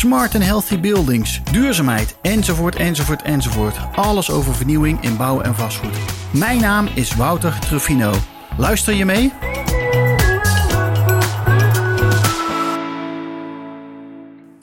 [0.00, 3.76] smart and healthy buildings, duurzaamheid, enzovoort, enzovoort, enzovoort.
[3.94, 5.96] Alles over vernieuwing in bouw en vastgoed.
[6.30, 8.12] Mijn naam is Wouter Truffino.
[8.56, 9.49] Luister je mee?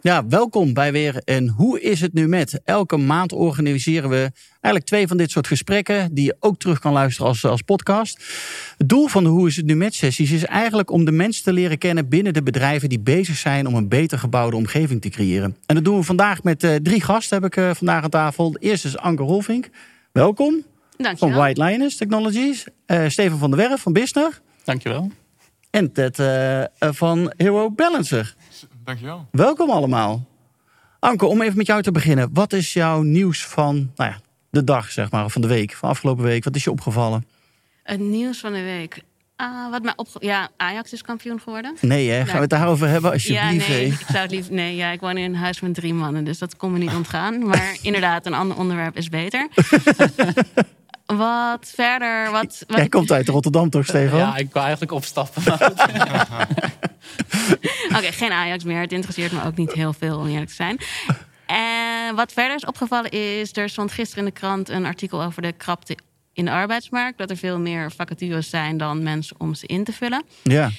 [0.02, 2.62] Ja, welkom bij weer en hoe is het nu met?
[2.64, 6.94] Elke maand organiseren we eigenlijk twee van dit soort gesprekken die je ook terug kan
[6.94, 8.24] luisteren als, als podcast.
[8.78, 11.44] Het doel van de Hoe is het nu met sessies is eigenlijk om de mensen
[11.44, 15.10] te leren kennen binnen de bedrijven die bezig zijn om een beter gebouwde omgeving te
[15.10, 15.58] creëren.
[15.66, 18.52] En dat doen we vandaag met uh, drie gasten heb ik uh, vandaag aan tafel.
[18.52, 19.70] De eerste is Anke Rolfink.
[20.12, 20.64] Welkom.
[20.98, 21.34] Dankjewel.
[21.34, 22.66] Van White Linus Technologies.
[22.88, 24.42] Uh, Steven van der Werf van Bisner.
[24.64, 25.12] Dankjewel.
[25.70, 26.22] En Ted
[26.80, 28.36] van Hero Balancer.
[28.88, 29.28] Dankjewel.
[29.32, 30.28] Welkom allemaal.
[31.00, 32.30] Anke, om even met jou te beginnen.
[32.34, 35.90] Wat is jouw nieuws van nou ja, de dag, zeg maar, van de week, van
[35.90, 36.44] afgelopen week?
[36.44, 37.26] Wat is je opgevallen?
[37.84, 39.04] Het nieuws van de week.
[39.42, 41.76] Uh, wat mij opge ja, Ajax is kampioen geworden.
[41.82, 42.26] Nee, hè?
[42.26, 43.68] gaan we het daarover hebben alsjeblieft?
[43.68, 44.50] Ja, nee, ik zou het lief.
[44.50, 46.94] Nee, ja, ik woon in een huis met drie mannen, dus dat kon me niet
[46.94, 47.48] ontgaan.
[47.48, 49.48] Maar inderdaad, een ander onderwerp is beter.
[51.16, 52.32] wat verder?
[52.32, 52.78] Wat, wat...
[52.78, 54.20] Jij komt uit Rotterdam toch, Stefan?
[54.20, 55.44] Ja, ik wil eigenlijk opstappen.
[55.54, 55.60] Oké,
[57.90, 58.82] okay, geen Ajax meer.
[58.82, 60.78] Het interesseert me ook niet heel veel, om eerlijk te zijn.
[61.46, 65.42] En wat verder is opgevallen is, er stond gisteren in de krant een artikel over
[65.42, 65.98] de krapte
[66.34, 67.18] in de arbeidsmarkt.
[67.18, 70.24] Dat er veel meer vacatures zijn dan mensen om ze in te vullen.
[70.44, 70.70] Ja.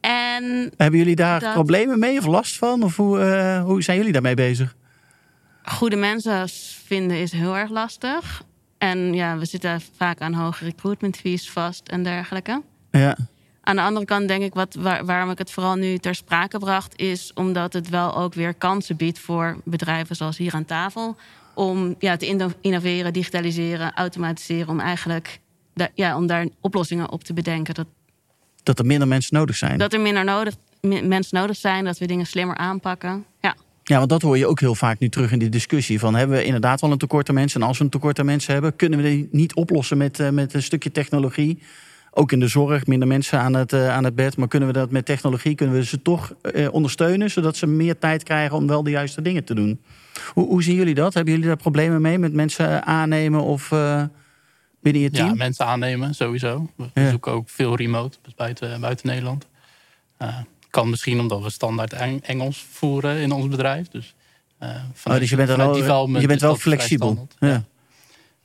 [0.00, 1.52] En Hebben jullie daar dat...
[1.52, 2.82] problemen mee of last van?
[2.82, 4.74] Of hoe, uh, hoe zijn jullie daarmee bezig?
[5.62, 6.48] Goede mensen
[6.84, 8.42] vinden is heel erg lastig.
[8.78, 12.62] En ja, we zitten vaak aan hoge recruitment fees vast en dergelijke.
[12.90, 13.16] Ja.
[13.62, 16.58] Aan de andere kant denk ik, wat, waar, waarom ik het vooral nu ter sprake
[16.58, 21.16] bracht, is omdat het wel ook weer kansen biedt voor bedrijven zoals hier aan tafel.
[21.54, 24.68] Om ja, te innoveren, digitaliseren, automatiseren.
[24.68, 25.40] Om eigenlijk
[25.94, 27.74] ja, om daar oplossingen op te bedenken.
[27.74, 27.86] Dat,
[28.62, 29.78] dat er minder mensen nodig zijn.
[29.78, 33.24] Dat er minder nodig, mensen nodig zijn, dat we dingen slimmer aanpakken.
[33.88, 33.98] Ja.
[33.98, 35.98] Want dat hoor je ook heel vaak nu terug in die discussie.
[35.98, 37.60] Van hebben we inderdaad wel een tekort aan mensen?
[37.60, 40.28] En als we een tekort aan mensen hebben, kunnen we die niet oplossen met, uh,
[40.28, 41.62] met een stukje technologie?
[42.10, 44.36] Ook in de zorg, minder mensen aan het, uh, aan het bed.
[44.36, 47.98] Maar kunnen we dat met technologie, kunnen we ze toch uh, ondersteunen, zodat ze meer
[47.98, 49.80] tijd krijgen om wel de juiste dingen te doen?
[50.32, 51.14] Hoe, hoe zien jullie dat?
[51.14, 53.68] Hebben jullie daar problemen mee met mensen aannemen of
[54.80, 55.28] binnen je team?
[55.28, 56.70] Ja, mensen aannemen sowieso.
[56.76, 57.10] We ja.
[57.10, 59.46] zoeken ook veel remote dus buiten, buiten Nederland.
[60.76, 61.92] Kan misschien omdat we standaard
[62.22, 63.88] Engels voeren in ons bedrijf.
[63.88, 64.14] Dus,
[64.60, 67.28] oh, dus je bent, wel, je bent wel flexibel.
[67.38, 67.64] Ja.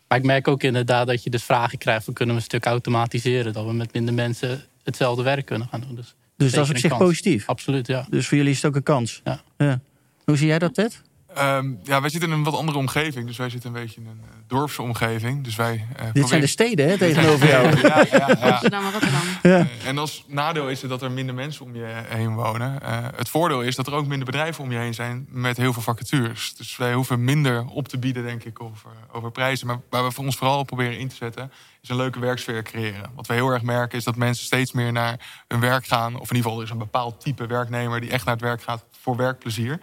[0.08, 2.66] Maar ik merk ook inderdaad dat je dus vragen krijgt van kunnen we een stuk
[2.66, 3.54] automatiseren.
[3.54, 5.96] Dat we met minder mensen hetzelfde werk kunnen gaan doen.
[5.96, 7.50] Dus, dus dat is op zich positief?
[7.50, 8.06] Absoluut, ja.
[8.10, 9.22] Dus voor jullie is het ook een kans?
[9.24, 9.42] Ja.
[9.58, 9.80] ja.
[10.24, 11.02] Hoe zie jij dat, Ted?
[11.38, 13.28] Um, ja, wij zitten in een wat andere omgeving.
[13.28, 15.44] Dus wij zitten een beetje in een uh, dorpse omgeving.
[15.44, 16.28] Dus wij, uh, Dit proberen...
[16.28, 17.78] zijn de steden hè, tegenover jou.
[17.82, 18.50] ja, ja, ja.
[18.50, 19.22] Amsterdam en Rotterdam.
[19.42, 19.60] Ja.
[19.60, 22.80] Uh, en als nadeel is het dat er minder mensen om je heen wonen.
[23.16, 25.82] het voordeel is dat er ook minder bedrijven om je heen zijn met heel veel
[25.82, 26.56] vacatures.
[26.56, 29.68] Dus wij hoeven minder op te bieden, denk ik, over, over prijzen.
[29.68, 32.64] Maar waar we voor ons vooral op proberen in te zetten, is een leuke werksfeer
[32.64, 33.12] creëren.
[33.16, 36.20] Wat we heel erg merken is dat mensen steeds meer naar hun werk gaan.
[36.20, 38.62] Of in ieder geval er is een bepaald type werknemer die echt naar het werk
[38.62, 39.80] gaat voor werkplezier.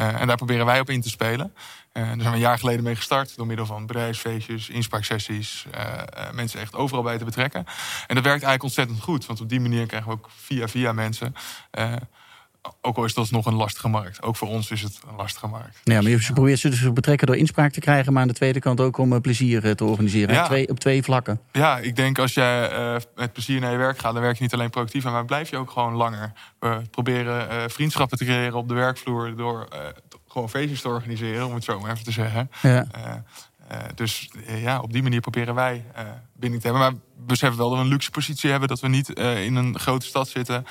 [0.00, 1.54] Uh, en daar proberen wij op in te spelen.
[1.92, 3.36] Uh, daar zijn we een jaar geleden mee gestart.
[3.36, 5.66] Door middel van bedrijfsfeestjes, inspraaksessies.
[5.74, 6.02] Uh,
[6.32, 7.64] mensen echt overal bij te betrekken.
[8.06, 9.26] En dat werkt eigenlijk ontzettend goed.
[9.26, 11.34] Want op die manier krijgen we ook via via mensen.
[12.80, 14.22] Ook al is dat nog een lastige markt.
[14.22, 15.80] Ook voor ons is het een lastige markt.
[15.84, 16.32] Ja, maar je ja.
[16.32, 18.12] probeert ze dus te betrekken door inspraak te krijgen.
[18.12, 20.34] Maar aan de tweede kant ook om plezier te organiseren.
[20.34, 20.44] Ja.
[20.44, 21.40] Twee, op twee vlakken.
[21.52, 22.70] Ja, ik denk als jij
[23.14, 24.12] met plezier naar je werk gaat.
[24.12, 25.04] Dan werk je niet alleen productief.
[25.04, 26.32] Maar blijf je ook gewoon langer.
[26.58, 29.36] We proberen vriendschappen te creëren op de werkvloer.
[29.36, 29.68] Door
[30.36, 32.50] gewoon feestjes te organiseren, om het zo maar even te zeggen.
[32.62, 32.86] Ja.
[32.96, 33.14] Uh,
[33.72, 35.84] uh, dus uh, ja, op die manier proberen wij
[36.34, 36.86] binding te hebben.
[36.86, 38.68] Maar we beseffen wel dat we een luxe positie hebben.
[38.68, 40.64] Dat we niet in een grote stad zitten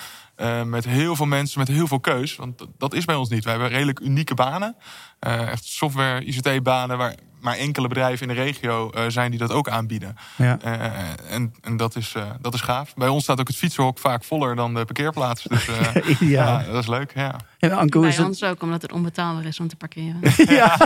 [0.66, 2.36] met heel veel mensen, met heel veel keus.
[2.36, 3.44] Want dat is bij ons niet.
[3.44, 4.76] We hebben redelijk unieke banen.
[5.20, 7.16] echt software, ICT-banen waar
[7.46, 10.16] maar enkele bedrijven in de regio uh, zijn die dat ook aanbieden.
[10.36, 10.60] Ja.
[10.66, 12.94] Uh, en en dat, is, uh, dat is gaaf.
[12.94, 15.44] Bij ons staat ook het fietsenhok vaak voller dan de parkeerplaats.
[15.44, 15.66] Dus
[16.20, 16.20] ja.
[16.20, 16.64] ja.
[16.72, 17.12] dat is leuk.
[17.16, 17.36] Ja.
[17.60, 20.20] En Anko, Bij is ons ook, omdat het onbetaalbaar is om te parkeren.
[20.58, 20.78] ja,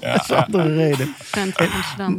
[0.00, 1.14] dat is een andere reden.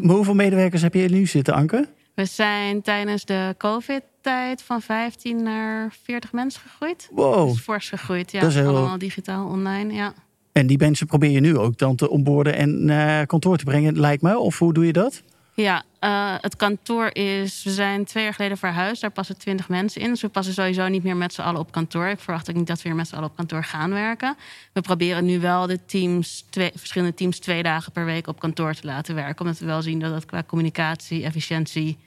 [0.01, 1.89] Hoeveel medewerkers heb je nu zitten, Anke?
[2.13, 7.09] We zijn tijdens de COVID-tijd van 15 naar 40 mensen gegroeid.
[7.11, 7.35] Wow.
[7.35, 8.39] Dat is fors gegroeid, ja.
[8.39, 8.67] Dat is heel...
[8.67, 10.13] Allemaal digitaal, online, ja.
[10.51, 13.99] En die mensen probeer je nu ook dan te onboorden en naar kantoor te brengen,
[13.99, 14.37] lijkt me.
[14.37, 15.23] Of hoe doe je dat?
[15.61, 17.63] Ja, uh, het kantoor is.
[17.63, 19.01] We zijn twee jaar geleden verhuisd.
[19.01, 20.09] Daar passen twintig mensen in.
[20.09, 22.07] Dus we passen sowieso niet meer met z'n allen op kantoor.
[22.07, 24.35] Ik verwacht ook niet dat we weer met z'n allen op kantoor gaan werken.
[24.73, 28.73] We proberen nu wel de teams, twee, verschillende teams, twee dagen per week op kantoor
[28.73, 29.45] te laten werken.
[29.45, 31.97] Omdat we wel zien dat dat qua communicatie, efficiëntie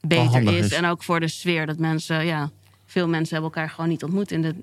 [0.00, 0.66] beter is.
[0.66, 0.72] is.
[0.72, 2.50] En ook voor de sfeer dat mensen, ja,
[2.86, 4.54] veel mensen hebben elkaar gewoon niet ontmoet in de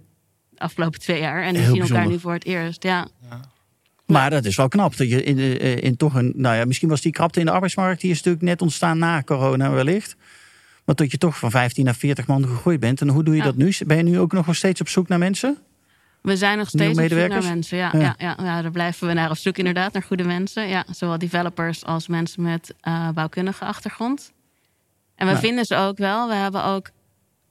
[0.57, 1.43] afgelopen twee jaar.
[1.43, 2.83] En die zien elkaar nu voor het eerst.
[2.83, 3.07] Ja.
[4.09, 4.97] Maar dat is wel knap.
[4.97, 7.51] Dat je in, eh, in toch een, nou ja, misschien was die krapte in de
[7.51, 10.15] arbeidsmarkt, die is natuurlijk net ontstaan na corona wellicht.
[10.85, 13.01] Maar dat je toch van 15 naar 40 man gegroeid bent.
[13.01, 13.73] En hoe doe je dat nu?
[13.85, 15.57] Ben je nu ook nog steeds op zoek naar mensen?
[16.21, 17.77] We zijn nog steeds op zoek naar mensen.
[17.77, 18.15] Ja, ja.
[18.17, 20.67] ja, ja, daar blijven we naar op zoek inderdaad, naar goede mensen.
[20.67, 24.31] Ja, zowel developers als mensen met uh, bouwkundige achtergrond.
[25.15, 26.27] En we vinden ze ook wel.
[26.27, 26.89] We hebben ook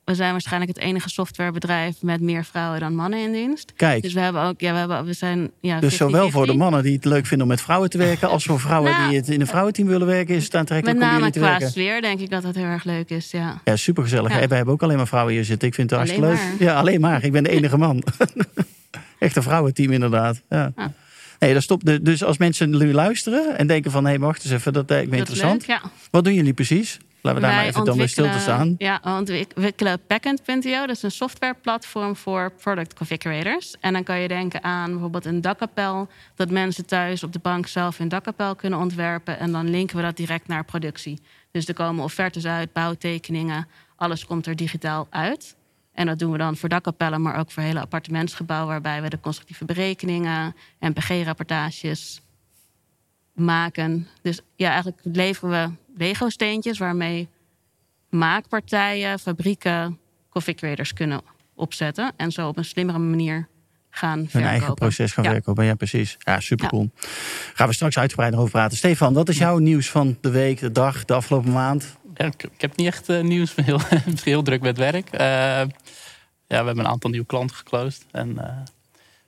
[0.08, 3.72] we zijn waarschijnlijk het enige softwarebedrijf met meer vrouwen dan mannen in dienst.
[3.76, 4.02] Kijk.
[4.02, 5.50] Dus we hebben ook, ja, we, hebben, we zijn.
[5.60, 8.28] Ja, dus zowel voor de mannen die het leuk vinden om met vrouwen te werken,
[8.28, 11.08] als voor vrouwen nou, die het in een vrouwenteam willen werken, is het aantrekkelijk met
[11.08, 11.58] om jullie te werken.
[11.58, 13.30] Met name qua sfeer denk ik dat het heel erg leuk is.
[13.30, 14.32] Ja, ja supergezellig.
[14.32, 14.46] Ja.
[14.46, 15.68] Wij hebben ook alleen maar vrouwen hier zitten.
[15.68, 16.40] Ik vind het hartstikke leuk.
[16.58, 17.24] Ja, alleen maar.
[17.24, 18.02] Ik ben de enige man.
[19.18, 20.42] Echt een vrouwenteam inderdaad.
[20.48, 20.72] Ja.
[21.38, 22.04] Nee, dat stopt.
[22.04, 24.04] Dus als mensen nu luisteren en denken van...
[24.04, 25.66] hé, hey, wacht eens even, dat lijkt me interessant.
[25.66, 26.98] Leuk, Wat doen jullie precies?
[27.20, 28.74] Laten we daar maar even dan weer stil te staan.
[28.78, 30.86] Ja, we ontwikkelen Packend.io.
[30.86, 33.76] Dat is een softwareplatform voor product configurators.
[33.80, 36.08] En dan kan je denken aan bijvoorbeeld een dakkapel.
[36.34, 39.38] Dat mensen thuis op de bank zelf hun dakkapel kunnen ontwerpen.
[39.38, 41.20] En dan linken we dat direct naar productie.
[41.50, 43.68] Dus er komen offertes uit, bouwtekeningen.
[43.96, 45.56] Alles komt er digitaal uit.
[45.92, 48.68] En dat doen we dan voor dakkapellen, maar ook voor hele appartementsgebouwen...
[48.68, 52.20] waarbij we de constructieve berekeningen, NPG-rapportages
[53.32, 54.08] maken.
[54.22, 57.28] Dus ja, eigenlijk leveren we Lego-steentjes waarmee
[58.10, 59.98] maakpartijen, fabrieken,
[60.28, 61.20] configurators kunnen
[61.54, 62.12] opzetten.
[62.16, 63.48] En zo op een slimmere manier
[63.90, 65.64] gaan Hun eigen proces gaan werken.
[65.64, 66.16] Ja, precies.
[66.18, 66.90] Ja, super cool.
[67.54, 68.76] Gaan we straks uitgebreider over praten.
[68.76, 71.96] Stefan, wat is jouw nieuws van de week, de dag, de afgelopen maand?
[72.14, 73.54] Ja, ik, heb niet echt uh, nieuws.
[73.54, 73.80] Heel,
[74.24, 75.08] heel druk met werk.
[75.12, 75.66] Uh, ja,
[76.46, 78.06] we hebben een aantal nieuwe klanten geclosed.
[78.10, 78.44] En, uh,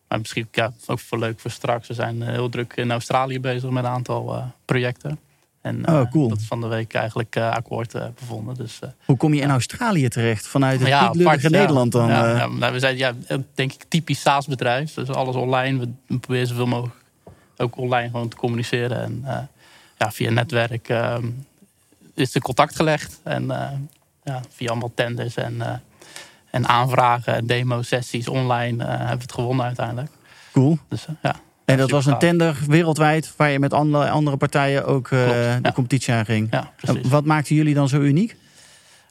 [0.08, 1.88] maar misschien ja, ook voor leuk voor straks.
[1.88, 5.18] We zijn heel druk in Australië bezig met een aantal projecten.
[5.60, 8.54] En oh, uh, dat is van de week eigenlijk uh, akkoord uh, bevonden.
[8.54, 10.46] Dus, Hoe kom je in Australië terecht?
[10.46, 12.08] Vanuit het ja, apart, Nederland dan?
[12.08, 13.14] Ja, ja, nou, we zijn ja,
[13.54, 14.94] denk ik typisch SaaS-bedrijf.
[14.94, 15.78] Dus alles online.
[16.06, 16.94] We proberen zoveel mogelijk
[17.56, 19.02] ook online gewoon te communiceren.
[19.02, 19.48] En
[19.98, 21.26] ja, via netwerk ehm,
[22.14, 23.20] is er contact gelegd.
[23.24, 23.46] En
[24.24, 25.82] ja, via allemaal tenders en,
[26.50, 30.10] en aanvragen en demo-sessies online hebben we het gewonnen uiteindelijk.
[30.52, 30.78] Cool.
[30.88, 31.34] Dus ja.
[31.70, 35.20] En dat was een tender wereldwijd waar je met andere, andere partijen ook uh,
[35.62, 36.48] de competitie aan ging.
[36.50, 36.72] Ja,
[37.02, 38.36] Wat maakten jullie dan zo uniek?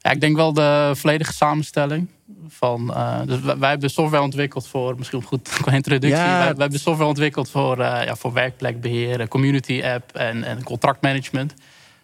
[0.01, 2.07] Ja, ik denk wel de volledige samenstelling.
[2.47, 6.23] Van, uh, dus wij, hebben software ontwikkeld voor, misschien goed qua introductie.
[6.23, 11.53] Wij, wij, hebben software ontwikkeld voor, uh, ja, voor werkplekbeheer, community app en, en contractmanagement.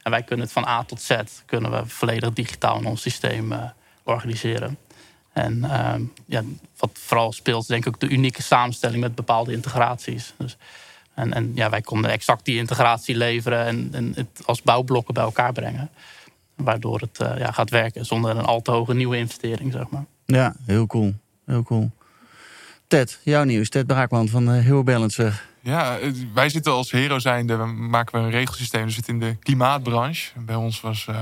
[0.03, 1.15] En wij kunnen het van A tot Z
[1.45, 3.53] kunnen we volledig digitaal in ons systeem
[4.03, 4.77] organiseren.
[5.35, 6.43] En ehm, ja,
[6.77, 10.33] wat vooral speelt, denk ik de unieke samenstelling met bepaalde integraties.
[10.37, 10.57] Dus,
[11.13, 15.23] en, en ja, wij konden exact die integratie leveren en, en het als bouwblokken bij
[15.23, 15.89] elkaar brengen.
[16.55, 20.05] Waardoor het uh, ja, gaat werken zonder een al te hoge nieuwe investering, zeg maar.
[20.25, 21.13] Ja, heel cool.
[21.45, 21.91] Heel cool.
[22.95, 23.69] Ted, jouw nieuws.
[23.69, 25.43] Ted Braakman van uh, Hero Balancer.
[25.61, 25.97] Ja,
[26.33, 28.85] wij zitten als Hero zijnde, we maken we een regelsysteem.
[28.85, 30.31] We zitten in de klimaatbranche.
[30.39, 31.15] Bij ons was uh,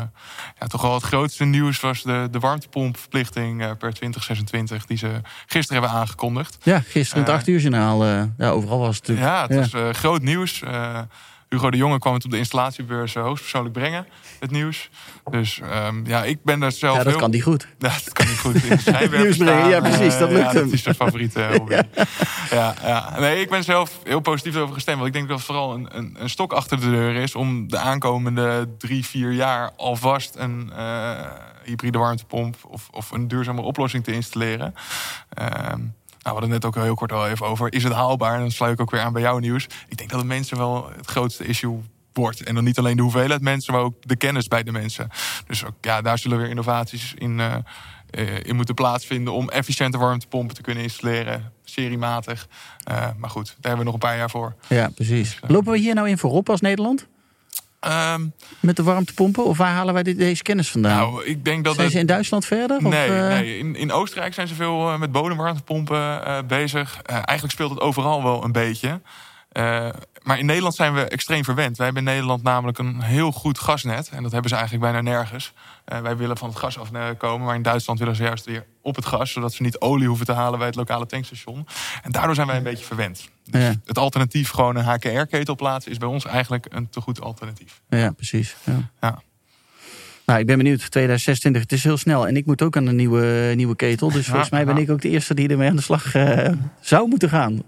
[0.59, 5.21] ja, toch wel het grootste nieuws was de, de warmtepompverplichting uh, per 2026, die ze
[5.45, 6.57] gisteren hebben aangekondigd.
[6.63, 8.05] Ja, gisteren het 8 uur journaal.
[8.37, 9.27] ja, overal was het natuurlijk.
[9.27, 10.63] Ja, het was groot nieuws.
[11.53, 14.07] Hugo de Jonge kwam het op de installatiebeurs uh, hoogstpersoonlijk brengen,
[14.39, 14.89] het nieuws.
[15.31, 16.97] Dus um, ja, ik ben daar zelf.
[16.97, 17.67] Ja, dat kan niet goed.
[17.79, 18.53] Ja, dat kan niet goed.
[19.21, 20.17] nieuws brengen, ja, precies.
[20.17, 20.63] Dat lukt hem.
[20.63, 21.73] Dat is zijn favoriete hobby.
[21.73, 21.85] ja.
[22.51, 22.73] ja.
[22.83, 24.97] Ja, Nee, ik ben zelf heel positief over gestemd.
[24.97, 27.67] Want ik denk dat het vooral een, een, een, stok achter de deur is om
[27.67, 31.11] de aankomende drie, vier jaar alvast een uh,
[31.63, 34.75] hybride warmtepomp of, of een duurzame oplossing te installeren.
[35.39, 35.91] Um, nou,
[36.23, 37.73] we hadden het net ook heel kort al even over.
[37.73, 38.33] Is het haalbaar?
[38.33, 39.67] En dan sluit ik ook weer aan bij jouw nieuws.
[39.87, 41.79] Ik denk dat de mensen wel het grootste issue
[42.13, 42.43] wordt.
[42.43, 45.09] En dan niet alleen de hoeveelheid mensen, maar ook de kennis bij de mensen.
[45.47, 47.55] Dus ook, ja, daar zullen weer innovaties in, uh,
[48.43, 52.47] in moeten plaatsvinden om efficiënte warmtepompen te kunnen installeren, seriematig.
[52.91, 54.55] Uh, maar goed, daar hebben we nog een paar jaar voor.
[54.67, 55.37] Ja, precies.
[55.41, 57.07] Dus, Lopen we hier nou in voorop als Nederland?
[57.87, 59.45] Um, met de warmtepompen?
[59.45, 60.97] Of waar halen wij dit, deze kennis vandaan?
[60.97, 62.81] Nou, ik denk dat zijn ze in Duitsland verder?
[62.81, 63.27] Nee, of, uh...
[63.27, 63.57] nee.
[63.57, 67.01] In, in Oostenrijk zijn ze veel uh, met bodemwarmtepompen uh, bezig.
[67.01, 69.01] eigenlijk speelt het overal wel een beetje.
[70.23, 71.77] Maar in Nederland zijn we extreem verwend.
[71.77, 74.09] Wij hebben in Nederland namelijk een heel goed gasnet.
[74.09, 75.53] En dat hebben ze eigenlijk bijna nergens.
[75.85, 77.45] wij willen van het gas afkomen.
[77.45, 79.31] Maar in Duitsland willen ze juist weer op het gas.
[79.31, 81.67] Zodat ze niet olie hoeven te halen bij het lokale tankstation.
[82.01, 83.29] En daardoor zijn wij een beetje verwend.
[83.49, 85.91] Dus het alternatief gewoon een HKR-ketel plaatsen...
[85.91, 87.81] is bij ons eigenlijk een te goed alternatief.
[87.89, 88.55] Ja, precies.
[88.63, 88.89] Ja.
[89.01, 89.21] ja.
[90.25, 90.91] Nou, ik ben benieuwd.
[90.91, 92.27] 2026, het is heel snel.
[92.27, 94.11] En ik moet ook aan een nieuwe, nieuwe ketel.
[94.11, 96.49] Dus volgens mij ben ik ook de eerste die ermee aan de slag uh,
[96.81, 97.63] zou moeten gaan.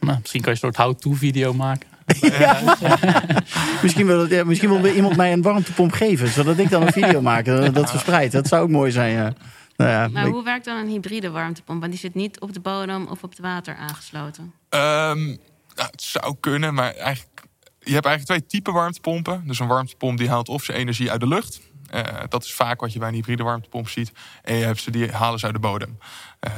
[0.00, 1.88] Nou, misschien kan je een soort how-to-video maken.
[2.20, 2.76] Ja.
[3.82, 7.20] misschien, wil het, misschien wil iemand mij een warmtepomp geven, zodat ik dan een video
[7.30, 8.32] maak dat, dat verspreidt.
[8.32, 9.12] Dat zou ook mooi zijn.
[9.12, 9.32] Ja.
[9.76, 11.80] Nou ja, maar hoe werkt dan een hybride warmtepomp?
[11.80, 14.42] Want die zit niet op de bodem of op het water aangesloten.
[14.70, 15.38] Um,
[15.74, 17.42] nou, het zou kunnen, maar eigenlijk,
[17.78, 19.42] je hebt eigenlijk twee typen warmtepompen.
[19.46, 21.60] Dus een warmtepomp die haalt of zijn energie uit de lucht.
[21.94, 24.12] Uh, dat is vaak wat je bij een hybride warmtepomp ziet.
[24.42, 25.98] En je hebt ze die halen ze uit de bodem.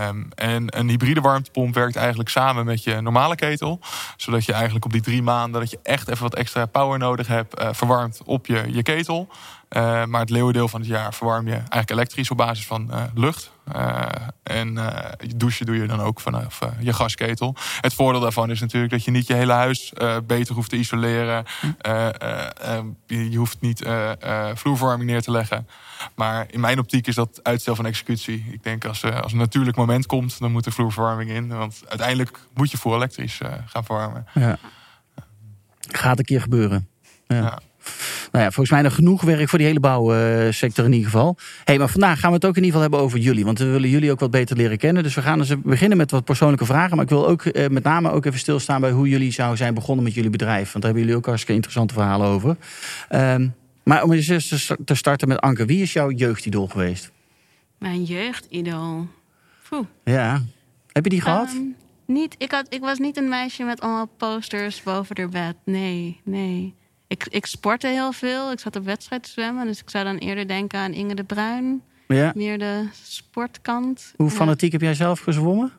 [0.01, 3.81] Um, en een hybride warmtepomp werkt eigenlijk samen met je normale ketel.
[4.17, 7.27] Zodat je eigenlijk op die drie maanden dat je echt even wat extra power nodig
[7.27, 9.29] hebt, uh, verwarmt op je, je ketel.
[9.71, 13.03] Uh, maar het leeuwendeel van het jaar verwarm je eigenlijk elektrisch op basis van uh,
[13.15, 13.52] lucht.
[13.77, 14.07] Uh,
[14.43, 14.79] en
[15.37, 17.57] douchen doe je dan ook vanaf je gasketel.
[17.81, 19.93] Het voordeel daarvan is natuurlijk dat je niet je hele huis
[20.27, 21.45] beter hoeft te isoleren.
[23.07, 23.83] Je, je, hoeft niet
[24.55, 25.69] vloerverwarming neer te leggen.
[26.15, 28.47] Maar in mijn optiek is dat uitstel van executie.
[28.51, 31.49] Ik denk als, als een natuurlijk moment komt, dan moet de vloerverwarming in.
[31.49, 34.27] Want uiteindelijk moet je voor elektrisch gaan verwarmen.
[34.35, 34.59] Ja.
[35.81, 36.89] Gaat een keer gebeuren.
[37.27, 37.37] ja.
[37.37, 37.59] ja.
[38.33, 41.37] Nou ja, volgens mij nog genoeg werk voor die hele bouwsector in ieder geval.
[41.65, 43.45] hey, maar vandaag gaan we het ook in ieder geval hebben over jullie.
[43.45, 45.03] Want we willen jullie ook wat beter leren kennen.
[45.03, 46.97] Dus we gaan dus beginnen met wat persoonlijke vragen.
[46.97, 49.75] Maar ik wil ook eh, met name ook even stilstaan bij hoe jullie zouden zijn
[49.75, 50.73] begonnen met jullie bedrijf.
[50.73, 52.57] Want daar hebben jullie ook hartstikke interessante verhalen over.
[53.09, 53.49] Ehm,
[53.85, 55.65] maar om eens te starten met Anke.
[55.65, 57.11] Wie is jouw jeugdidool geweest?
[57.79, 59.07] Mijn jeugdidool?
[59.69, 59.87] Poeh.
[60.05, 60.43] Ja.
[60.93, 61.49] Heb je die gehad?
[61.49, 61.63] Ehm,
[62.07, 62.35] niet.
[62.39, 65.57] Ik, had, ik was niet een meisje met allemaal posters boven haar bed.
[65.65, 66.75] Nee, nee
[67.13, 68.53] ik, ik sportte heel veel.
[68.53, 69.67] Ik zat op wedstrijd zwemmen.
[69.67, 71.83] Dus ik zou dan eerder denken aan Inge de Bruin.
[72.09, 72.33] Ja.
[72.35, 74.13] Meer de sportkant.
[74.17, 75.73] Hoe fanatiek heb jij zelf gezwommen?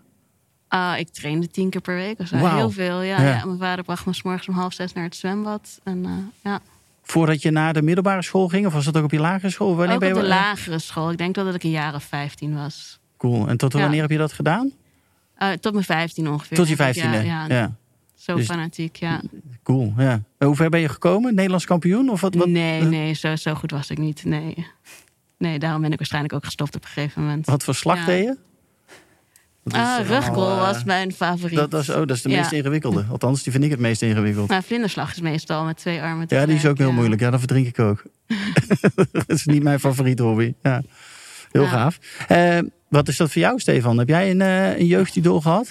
[0.67, 2.35] Ah, ik trainde tien keer per week of zo.
[2.35, 3.45] Heel veel, ja, ja.
[3.45, 5.79] Mijn vader bracht me s morgens om half zes naar het zwembad.
[5.83, 6.11] En, uh,
[6.43, 6.59] ja.
[7.03, 8.65] Voordat je naar de middelbare school ging?
[8.65, 9.75] Of was dat ook op je lagere school?
[9.75, 10.15] Wanneer ook ben je...
[10.15, 11.11] op de lagere school.
[11.11, 12.99] Ik denk wel dat ik een jaar of vijftien was.
[13.17, 13.47] Cool.
[13.47, 14.71] En tot wanneer heb je dat gedaan?
[15.39, 16.57] Uh, tot mijn vijftien ongeveer.
[16.57, 17.23] Tot je vijftiende?
[17.23, 17.75] Ja, ja.
[18.23, 19.21] Zo dus fanatiek, ja.
[19.63, 20.21] Cool, ja.
[20.37, 21.35] Hoe ver ben je gekomen?
[21.35, 22.09] Nederlands kampioen?
[22.09, 22.47] Of wat, wat?
[22.47, 24.23] Nee, nee, zo, zo goed was ik niet.
[24.25, 24.67] Nee.
[25.37, 27.45] nee, daarom ben ik waarschijnlijk ook gestopt op een gegeven moment.
[27.45, 28.37] Wat voor slag deed je?
[29.75, 31.57] Ah, ruggol was eh, mijn favoriet.
[31.57, 33.05] Dat, dat, is, oh, dat is de meest ingewikkelde.
[33.11, 34.49] Althans, die vind ik het meest ingewikkeld.
[34.49, 37.21] Nou, vlinderslag is meestal met twee armen Ja, die is ook heel moeilijk.
[37.21, 38.03] Ja, dat verdrink ik ook.
[39.11, 40.53] dat is niet mijn favoriete hobby.
[40.61, 40.81] Ja.
[41.51, 41.99] Heel gaaf.
[42.31, 43.97] Uh, wat is dat voor jou, Stefan?
[43.97, 45.69] Heb jij een, uh, een jeugdidool gehad?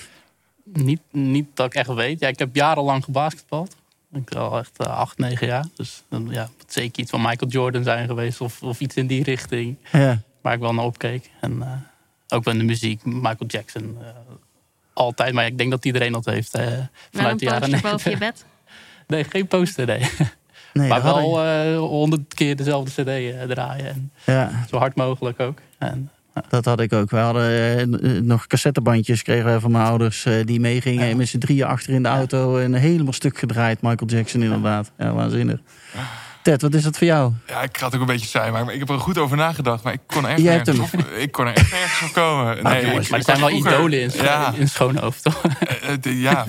[0.64, 2.20] Niet, niet dat ik echt weet.
[2.20, 3.76] Ja, ik heb jarenlang gebasketbald.
[4.12, 5.66] Ik al echt uh, acht, negen jaar.
[5.76, 9.06] Dus dan ja, het zeker iets van Michael Jordan zijn geweest of, of iets in
[9.06, 9.76] die richting.
[9.92, 10.20] Ja.
[10.40, 11.30] Waar ik wel naar opkeek.
[11.40, 11.72] En uh,
[12.28, 13.98] ook wel in de muziek, Michael Jackson.
[14.00, 14.06] Uh,
[14.92, 16.58] altijd, maar ik denk dat iedereen dat heeft.
[17.12, 18.44] vanuit de jaren boven je bed?
[19.06, 20.00] Nee, geen poster, nee.
[20.72, 23.86] nee maar wel honderd keer dezelfde cd draaien.
[23.86, 24.64] En ja.
[24.68, 25.58] Zo hard mogelijk ook.
[25.78, 26.10] En,
[26.48, 27.10] dat had ik ook.
[27.10, 31.08] We hadden eh, nog cassettebandjes kregen we van mijn ouders eh, die meegingen.
[31.08, 31.16] Ja.
[31.16, 33.82] Met z'n drieën achter in de auto en helemaal stuk gedraaid.
[33.82, 34.92] Michael Jackson inderdaad.
[34.98, 35.60] Ja, waanzinnig.
[36.42, 37.32] Ted, wat is dat voor jou?
[37.46, 39.82] Ja, ik ga het ook een beetje zijn, maar ik heb er goed over nagedacht.
[39.82, 42.62] Maar ik kon er echt, nergens, op, ik kon er echt nergens op komen.
[42.62, 44.52] Nee, maar er zijn wel idolen in, ja.
[44.56, 45.42] in Schoonhoofd, toch?
[46.04, 46.46] Uh, ja,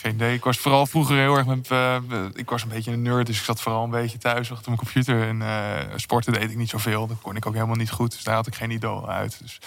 [0.00, 0.34] geen idee.
[0.34, 1.70] Ik was vooral vroeger heel erg met.
[1.72, 1.96] Uh,
[2.32, 4.78] ik was een beetje een nerd, dus ik zat vooral een beetje thuis achter mijn
[4.78, 5.28] computer.
[5.28, 7.06] En uh, sporten deed ik niet zoveel.
[7.06, 8.12] Dat kon ik ook helemaal niet goed.
[8.12, 9.38] Dus daar had ik geen idool uit.
[9.42, 9.58] Dus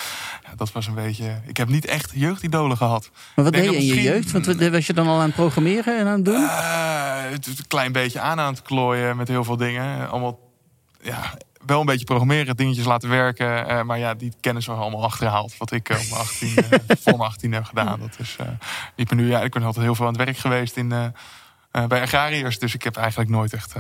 [0.44, 1.42] ja, dat was een beetje.
[1.46, 3.10] Ik heb niet echt jeugdidolen gehad.
[3.36, 4.32] Maar wat deed je in je jeugd?
[4.32, 6.42] Want was je dan al aan het programmeren en aan het doen?
[6.42, 10.10] Uh, het, een klein beetje aan aan het klooien met heel veel dingen.
[10.10, 10.40] Allemaal.
[11.02, 13.72] Ja, wel een beetje programmeren, dingetjes laten werken.
[13.72, 15.58] Uh, maar ja, die kennis was allemaal achterhaald.
[15.58, 16.56] Wat ik op mijn 18, uh,
[17.04, 18.00] voor mijn 18 heb gedaan.
[18.00, 18.36] Dat is,
[18.96, 20.90] ik ben nu, ja, ik ben altijd heel veel aan het werk geweest in,
[21.88, 22.60] bij agrariërs.
[22.60, 23.74] Dus ik heb eigenlijk nooit echt,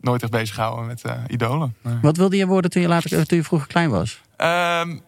[0.00, 1.76] nooit echt bezig gehouden met idolen.
[2.02, 4.20] Wat wilde je worden toen je, later, toen je vroeger klein was?
[4.36, 4.98] Ehm,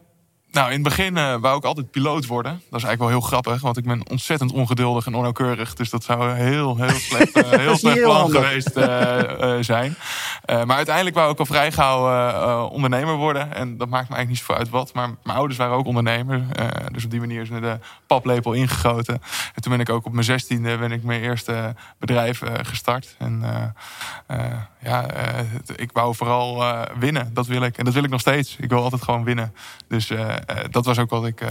[0.52, 2.52] nou, in het begin uh, wou ik altijd piloot worden.
[2.52, 5.75] Dat is eigenlijk wel heel grappig, want ik ben ontzettend ongeduldig en onnauwkeurig.
[5.75, 9.97] Dus dat zou een heel, heel slecht, uh, heel slecht plan geweest uh, zijn.
[10.46, 13.54] Maar uiteindelijk wou ik al vrij gauw ondernemer worden.
[13.54, 14.94] En dat maakt me eigenlijk niet zoveel uit wat.
[14.94, 16.42] Maar mijn ouders waren ook ondernemer.
[16.92, 19.14] dus op die manier is me de paplepel ingegoten.
[19.54, 23.14] En toen ben ik ook op mijn zestiende ben ik mijn eerste bedrijf gestart.
[23.18, 23.42] En
[24.82, 25.06] ja,
[25.76, 26.64] ik wou vooral
[26.99, 27.30] winnen.
[27.34, 27.78] Dat wil ik.
[27.78, 28.56] En dat wil ik nog steeds.
[28.61, 29.54] Ik wil altijd gewoon winnen.
[29.88, 30.12] Dus
[30.70, 31.42] dat was ook wat ik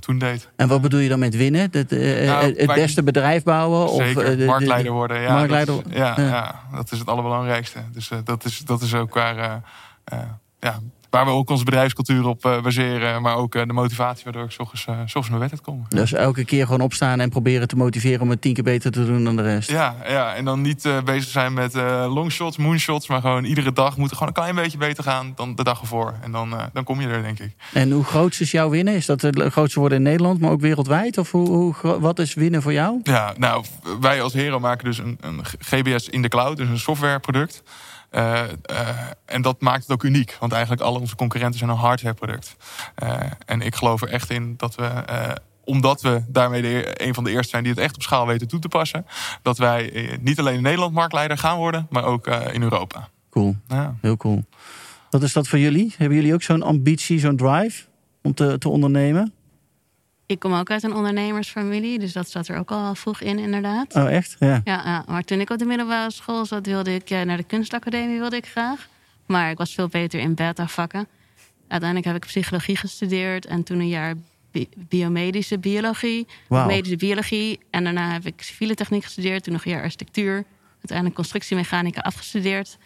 [0.00, 0.48] toen deed.
[0.56, 1.68] En wat bedoel je dan met winnen?
[1.70, 3.88] Het, nou, het beste bedrijf bouwen?
[3.88, 5.20] Zeker, of, de, marktleider worden.
[5.20, 6.60] Ja, marktleider, dat is, ja, ja.
[6.74, 7.78] dat is het allerbelangrijkste.
[7.92, 9.62] Dus dat, is, dat is ook waar,
[10.60, 10.80] ja,
[11.12, 13.22] waar we ook onze bedrijfscultuur op baseren.
[13.22, 14.58] Maar ook de motivatie waardoor ik
[14.88, 15.86] uh, soms mijn wedstrijd kom.
[15.88, 19.06] Dus elke keer gewoon opstaan en proberen te motiveren om het tien keer beter te
[19.06, 19.70] doen dan de rest.
[19.70, 21.74] Ja, ja en dan niet bezig zijn met
[22.08, 23.08] longshots, moonshots.
[23.08, 25.80] Maar gewoon iedere dag moet er gewoon een klein beetje beter gaan dan de dag
[25.80, 26.14] ervoor.
[26.22, 27.54] En dan, dan kom je er, denk ik.
[27.72, 28.94] En hoe groot is jouw winnen?
[28.94, 31.18] Is dat het grootste worden in Nederland, maar ook wereldwijd?
[31.18, 33.00] Of hoe, hoe, wat is winnen voor jou?
[33.02, 33.64] Ja, nou,
[34.00, 37.62] wij als Hero maken dus een, een GBS in de cloud, dus een softwareproduct.
[38.12, 38.42] Uh,
[39.24, 40.36] en dat maakt het ook uniek.
[40.40, 42.56] Want eigenlijk alle onze concurrenten zijn een hardwareproduct.
[43.02, 45.04] Uh, en ik geloof er echt in dat we
[45.64, 48.48] omdat we daarmee de, een van de eerste zijn die het echt op schaal weten
[48.48, 49.06] toe te passen.
[49.42, 53.08] Dat wij niet alleen in Nederland marktleider gaan worden, maar ook in Europa.
[53.30, 53.56] Cool.
[53.68, 53.94] Ja.
[54.00, 54.44] Heel cool.
[55.10, 55.94] Wat is dat voor jullie?
[55.96, 57.84] Hebben jullie ook zo'n ambitie, zo'n drive
[58.22, 59.32] om te, te ondernemen?
[60.32, 63.94] Ik kom ook uit een ondernemersfamilie, dus dat zat er ook al vroeg in, inderdaad.
[63.94, 64.36] Oh, echt?
[64.38, 64.60] Ja.
[64.64, 68.18] Ja, ja maar toen ik op de middelbare school zat, wilde ik naar de kunstacademie
[68.18, 68.88] wilde ik graag.
[69.26, 71.08] Maar ik was veel beter in beta-vakken.
[71.68, 74.14] Uiteindelijk heb ik psychologie gestudeerd en toen een jaar
[74.74, 76.66] biomedische biologie, wow.
[76.66, 77.60] medische biologie.
[77.70, 80.44] En daarna heb ik civiele techniek gestudeerd, toen nog een jaar architectuur.
[80.74, 82.78] Uiteindelijk constructiemechanica afgestudeerd.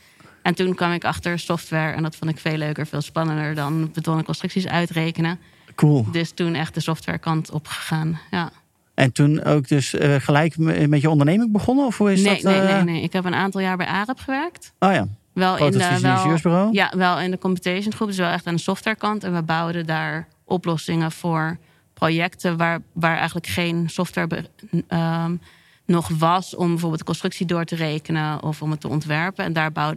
[0.42, 3.90] En toen kwam ik achter software en dat vond ik veel leuker, veel spannender dan
[3.92, 5.38] betonnen constructies uitrekenen.
[5.76, 6.06] Cool.
[6.10, 8.20] Dus toen echt de softwarekant opgegaan.
[8.30, 8.50] Ja.
[8.94, 10.56] En toen ook dus uh, gelijk
[10.88, 11.86] met je onderneming begonnen?
[11.86, 12.42] Of hoe is nee, dat?
[12.42, 13.02] Nee, nee, nee.
[13.02, 14.72] Ik heb een aantal jaar bij Arab gewerkt.
[14.78, 15.08] Oh ja.
[15.32, 18.08] Wel in de wel, Ja, wel in de competition groep.
[18.08, 19.24] Dus wel echt aan de softwarekant.
[19.24, 21.58] En we bouwden daar oplossingen voor
[21.94, 24.44] projecten waar, waar eigenlijk geen software
[24.88, 25.40] um,
[25.86, 29.44] nog was om bijvoorbeeld de constructie door te rekenen of om het te ontwerpen.
[29.44, 29.94] En daar bouw,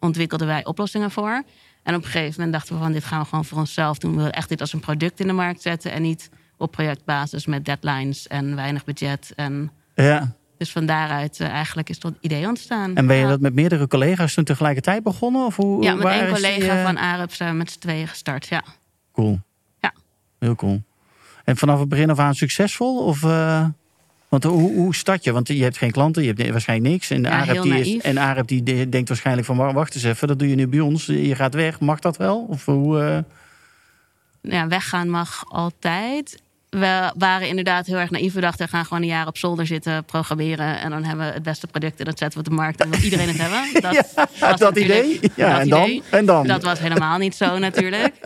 [0.00, 1.42] ontwikkelden wij oplossingen voor.
[1.84, 4.10] En op een gegeven moment dachten we van dit gaan we gewoon voor onszelf doen.
[4.10, 7.46] We willen echt dit als een product in de markt zetten en niet op projectbasis
[7.46, 9.32] met deadlines en weinig budget.
[9.36, 10.34] En ja.
[10.58, 12.94] Dus van daaruit uh, eigenlijk is dat idee ontstaan.
[12.94, 15.46] En ben je dat met meerdere collega's toen tegelijkertijd begonnen?
[15.46, 18.64] Of hoe, ja, met één collega van Arab zijn we met z'n tweeën gestart, ja.
[19.12, 19.40] Cool.
[19.80, 19.94] Ja.
[20.38, 20.82] Heel cool.
[21.44, 23.04] En vanaf het begin af aan succesvol?
[23.04, 23.66] Of, uh...
[24.40, 25.32] Want hoe, hoe start je?
[25.32, 27.10] Want je hebt geen klanten, je hebt waarschijnlijk niks.
[27.10, 30.38] En ja, Arab, die, is, en Arab die denkt waarschijnlijk van wacht eens even, dat
[30.38, 31.06] doe je nu bij ons.
[31.06, 32.46] Je gaat weg, mag dat wel?
[32.48, 33.18] Of hoe, uh...
[34.52, 36.42] Ja, weggaan mag altijd.
[36.74, 38.32] We waren inderdaad heel erg naïef.
[38.32, 40.80] We dachten, we gaan gewoon een jaar op zolder zitten, programmeren.
[40.80, 42.80] En dan hebben we het beste product en dat zetten we op de markt.
[42.80, 43.62] En wil iedereen het hebben.
[43.82, 45.20] Dat, ja, dat idee.
[45.36, 46.46] Ja, dat en, dan, en dan?
[46.46, 48.14] Dat was helemaal niet zo natuurlijk.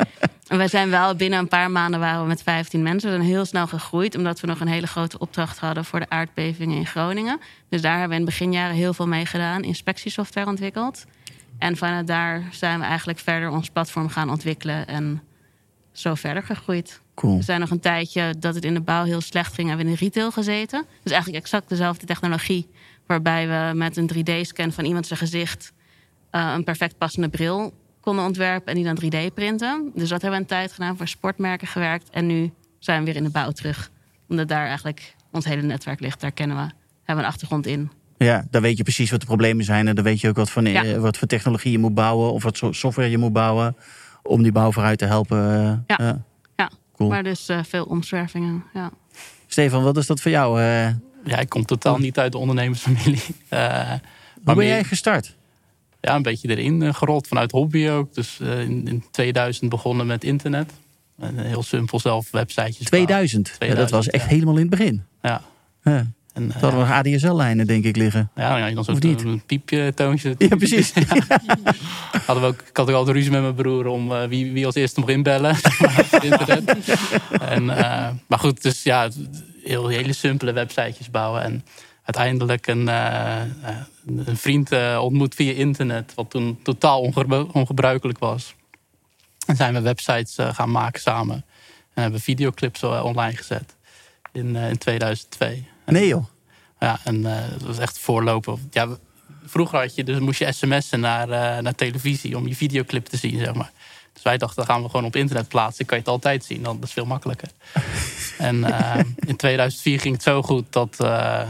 [0.48, 3.11] We zijn wel binnen een paar maanden waren we met 15 mensen.
[3.11, 6.08] We zijn heel snel gegroeid, omdat we nog een hele grote opdracht hadden voor de
[6.08, 7.40] aardbevingen in Groningen.
[7.68, 11.04] Dus daar hebben we in het beginjaren heel veel mee gedaan, inspectiesoftware ontwikkeld.
[11.58, 15.22] En vanuit daar zijn we eigenlijk verder ons platform gaan ontwikkelen en
[15.92, 17.00] zo verder gegroeid.
[17.18, 17.37] Cool.
[17.37, 19.92] We zijn nog een tijdje dat het in de bouw heel slecht ging, hebben we
[19.92, 20.85] in de retail gezeten.
[21.02, 22.68] Dus eigenlijk exact dezelfde technologie,
[23.07, 25.72] waarbij we met een 3D-scan van iemand zijn gezicht
[26.33, 29.90] uh, een perfect passende bril konden ontwerpen en die dan 3D printen.
[29.94, 32.11] Dus dat hebben we een tijd gedaan voor sportmerken gewerkt.
[32.11, 33.90] En nu zijn we weer in de bouw terug.
[34.28, 36.20] Omdat daar eigenlijk ons hele netwerk ligt.
[36.20, 37.90] Daar kennen we, hebben we een achtergrond in.
[38.18, 39.88] Ja, dan weet je precies wat de problemen zijn.
[39.88, 40.98] En dan weet je ook wat voor, ja.
[40.98, 42.33] wat voor technologie je moet bouwen.
[42.33, 43.76] Of wat software je moet bouwen.
[44.22, 45.38] Om die bouw vooruit te helpen.
[45.87, 46.26] Ja, uh, ja.
[46.98, 47.11] Cool.
[47.11, 48.64] maar dus uh, veel omzwervingen.
[48.74, 48.90] Ja.
[49.46, 50.61] Stefan, wat is dat voor jou?
[50.61, 50.88] Uh...
[51.24, 53.22] Ja, ik kom totaal niet uit de ondernemersfamilie.
[54.44, 55.37] Hoe ben jij gestart?
[56.00, 58.14] ja, een beetje erin eh, gerold vanuit hobby ook.
[58.14, 60.72] Dus uh, in, in, 2000 begonnen met internet.
[61.18, 62.87] En heel simpel zelf websitejes.
[62.87, 63.44] 2000?
[63.44, 65.04] 2000 ja, dat was echt helemaal in het begin.
[65.22, 65.42] Ja.
[65.82, 66.06] ja.
[66.38, 68.31] En, uh, hadden we ADSL-lijnen, denk ik, liggen.
[68.35, 70.35] Ja, ja dan zo'n een pieptoontje.
[70.38, 70.92] Ja, precies.
[70.94, 71.05] ja.
[72.27, 74.66] hadden we ook, ik had ook altijd ruzie met mijn broer om uh, wie, wie
[74.66, 75.57] als eerste mocht inbellen.
[76.20, 76.74] internet.
[77.40, 77.64] en,
[78.27, 79.09] maar goed, dus ja,
[79.64, 81.42] heel, hele simpele websitejes bouwen.
[81.42, 81.64] En
[82.03, 83.40] uiteindelijk een, uh,
[84.07, 87.01] een vriend uh, ontmoet via internet, wat toen totaal
[87.53, 88.55] ongebruikelijk was.
[89.46, 91.44] En zijn we websites uh, gaan maken samen.
[91.94, 93.77] En hebben videoclips online gezet
[94.33, 95.64] in, in 2002.
[95.92, 96.24] Nee joh.
[96.81, 98.68] Ja, en dat was echt voorlopen.
[98.70, 98.88] Ja,
[99.44, 101.29] vroeger had je, dus moest je sms'en naar,
[101.62, 103.72] naar televisie om je videoclip te zien, zeg maar.
[104.18, 105.87] Dus wij dachten, dat gaan we gewoon op internet plaatsen.
[105.87, 107.48] kan je het altijd zien, dan, dat is veel makkelijker.
[108.38, 111.09] en uh, in 2004 ging het zo goed dat, uh,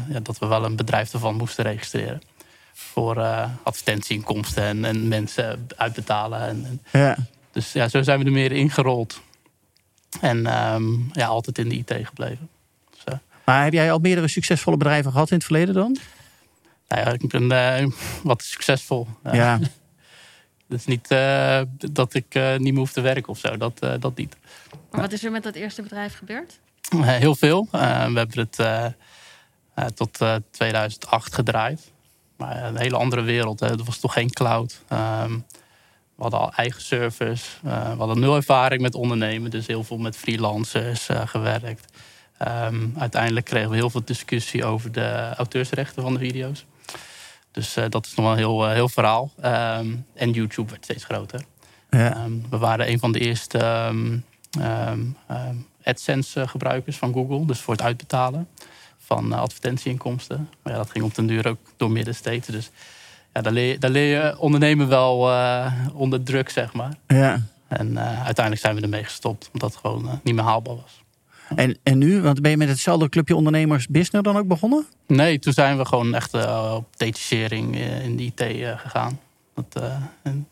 [0.09, 2.21] ja, dat we wel een bedrijf ervan moesten registreren.
[2.73, 6.41] voor uh, advertentieinkomsten en, en, mensen uitbetalen.
[6.41, 7.17] En, ja.
[7.53, 9.21] Dus ja, zo zijn we er meer ingerold.
[10.21, 12.49] En ehm, ja, altijd in de IT gebleven.
[13.49, 15.97] Maar heb jij al meerdere succesvolle bedrijven gehad in het verleden dan?
[16.89, 19.07] Nou ja, ik ben wat succesvol.
[19.33, 19.59] Ja.
[20.69, 21.09] Het is niet
[21.93, 23.57] dat ik niet meer hoef te werken of zo.
[23.57, 24.37] Dat, dat niet.
[24.91, 26.61] Maar wat is er met dat eerste bedrijf gebeurd?
[27.03, 27.69] heel veel.
[27.71, 30.19] we hebben het tot
[30.51, 31.93] 2008 gedraaid.
[32.37, 33.61] Maar een hele andere wereld.
[33.61, 33.67] Hè.
[33.67, 34.83] Er was toch geen cloud.
[34.89, 35.33] Ehm,
[36.15, 37.45] we hadden al eigen service.
[37.65, 39.51] Uh, we hadden nul ervaring met ondernemen.
[39.51, 41.93] Dus heel veel met freelancers uh, gewerkt.
[42.47, 46.65] Um, uiteindelijk kregen we heel veel discussie over de auteursrechten van de video's.
[47.51, 49.31] Dus uh, dat is nog wel een heel, heel verhaal.
[49.45, 51.45] Um, en YouTube werd steeds groter.
[51.91, 52.27] Ja.
[52.51, 53.93] we waren een van de eerste
[55.83, 57.47] AdSense gebruikers van Google.
[57.47, 58.49] Dus voor het uitbetalen
[59.09, 60.49] van eh, advertentieinkomsten.
[60.63, 62.53] Maar ja, dat ging op den duur ook door middensteden.
[62.53, 62.71] Dus
[63.33, 66.95] ja, daar, leer, daar leer je ondernemen wel uh, onder druk, zeg maar.
[67.07, 67.43] Ja.
[67.69, 71.03] En uh, uiteindelijk zijn we ermee gestopt, omdat het gewoon uh, niet meer haalbaar was.
[71.55, 74.87] En, en nu, want ben je met hetzelfde clubje ondernemers business dan ook begonnen?
[75.07, 76.35] Nee, toen zijn we gewoon echt
[76.75, 78.43] op detachering in de IT
[78.81, 79.21] gegaan.
[79.55, 79.93] Dat, dat,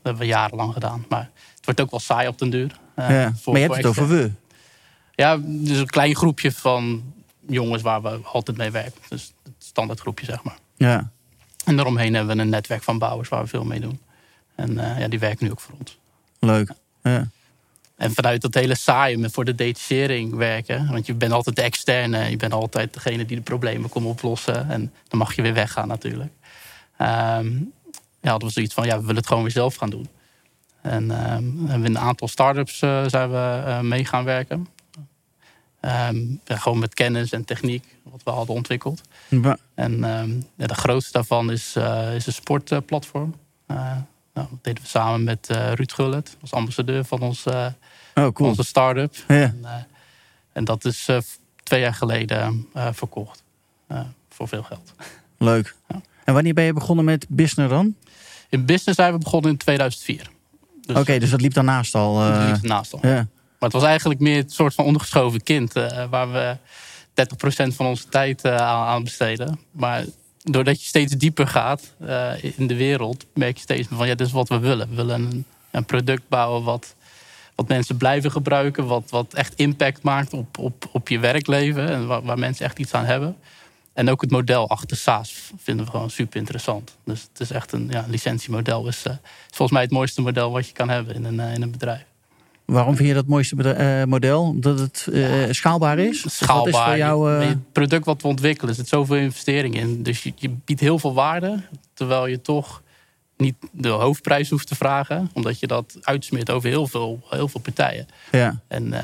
[0.02, 1.04] hebben we jarenlang gedaan.
[1.08, 2.78] Maar het wordt ook wel saai op den duur.
[2.96, 3.32] ja.
[3.44, 4.30] Maar je hebt het over we.
[5.14, 7.12] Ja, dus een klein groepje van
[7.46, 9.00] jongens waar we altijd mee werken.
[9.08, 10.58] Dus het standaard groepje, zeg maar.
[10.76, 11.10] Ja.
[11.64, 14.00] En daaromheen hebben we een netwerk van bouwers waar we veel mee doen.
[14.54, 15.98] En ja, die werken nu ook voor ons.
[16.38, 16.72] Leuk.
[17.02, 17.28] Ja.
[17.96, 20.90] En vanuit dat hele saaie voor de detachering werken.
[20.90, 22.30] Want je bent altijd de externe.
[22.30, 24.70] Je bent altijd degene die de problemen komt oplossen.
[24.70, 26.32] En dan mag je weer weggaan natuurlijk.
[27.00, 27.72] Um,
[28.20, 30.08] ja, dat was zoiets van, ja, we willen het gewoon weer zelf gaan doen.
[30.82, 34.68] En um, hebben we een aantal start-ups uh, zijn we uh, mee gaan werken.
[35.80, 39.00] Um, gewoon met kennis en techniek, wat we hadden ontwikkeld.
[39.28, 39.56] Ja.
[39.74, 39.98] En
[40.56, 43.34] ja, de grootste daarvan is, uh, is een sportplatform.
[44.36, 47.66] Nou, dat deden we samen met uh, Ruud Gullet, als ambassadeur van ons, oh,
[48.14, 48.48] cool.
[48.48, 49.14] onze start-up.
[49.28, 49.34] Ja.
[49.34, 49.64] En,
[50.52, 51.08] en, dat is
[51.62, 53.42] twee jaar geleden verkocht.
[54.28, 54.94] voor veel geld.
[55.38, 55.74] Leuk.
[55.88, 56.00] Ja.
[56.24, 57.94] En wanneer ben je begonnen met business dan?
[58.48, 60.16] In business zijn we begonnen in 2004.
[60.16, 60.30] Dus,
[60.88, 62.14] Oké, okay, dus dat liep daarnaast al?
[62.18, 62.98] Dat liep naast al.
[63.02, 63.14] Ja.
[63.58, 65.76] Maar het was eigenlijk meer een soort van ondergeschoven kind.
[65.76, 66.56] Uh, waar we
[67.70, 69.60] 30% van onze tijd uh, aan besteden.
[69.70, 70.04] Maar
[70.50, 74.26] doordat je steeds dieper gaat uh, in de wereld, merk je steeds van ja, dit
[74.26, 74.88] is wat we willen.
[74.88, 76.94] We willen een, een product bouwen wat,
[77.54, 78.86] wat mensen blijven gebruiken.
[78.86, 81.88] Wat, wat echt impact maakt op, op, op je werkleven.
[81.88, 83.36] En waar, mensen echt iets aan hebben.
[83.92, 86.96] En ook het model achter SaaS vinden we gewoon super interessant.
[87.04, 88.86] Dus het is echt een ja, licentiemodel.
[88.86, 89.12] Is, is
[89.46, 92.04] volgens mij het mooiste model wat je kan hebben in een, in een bedrijf.
[92.66, 94.42] Waarom vind je dat mooiste uh, model?
[94.42, 96.36] Omdat het uh, schaalbaar is?
[96.36, 96.68] Schaalbaar.
[96.68, 97.48] Is voor jou, uh...
[97.48, 100.02] Het product wat we ontwikkelen, er zit zoveel investering in.
[100.02, 101.62] Dus je, je, biedt heel veel waarde.
[101.94, 102.82] Terwijl je toch
[103.36, 105.30] niet de hoofdprijs hoeft te vragen.
[105.32, 108.06] Omdat je dat uitsmeert over heel veel, heel veel partijen.
[108.30, 108.60] Ja.
[108.68, 108.94] En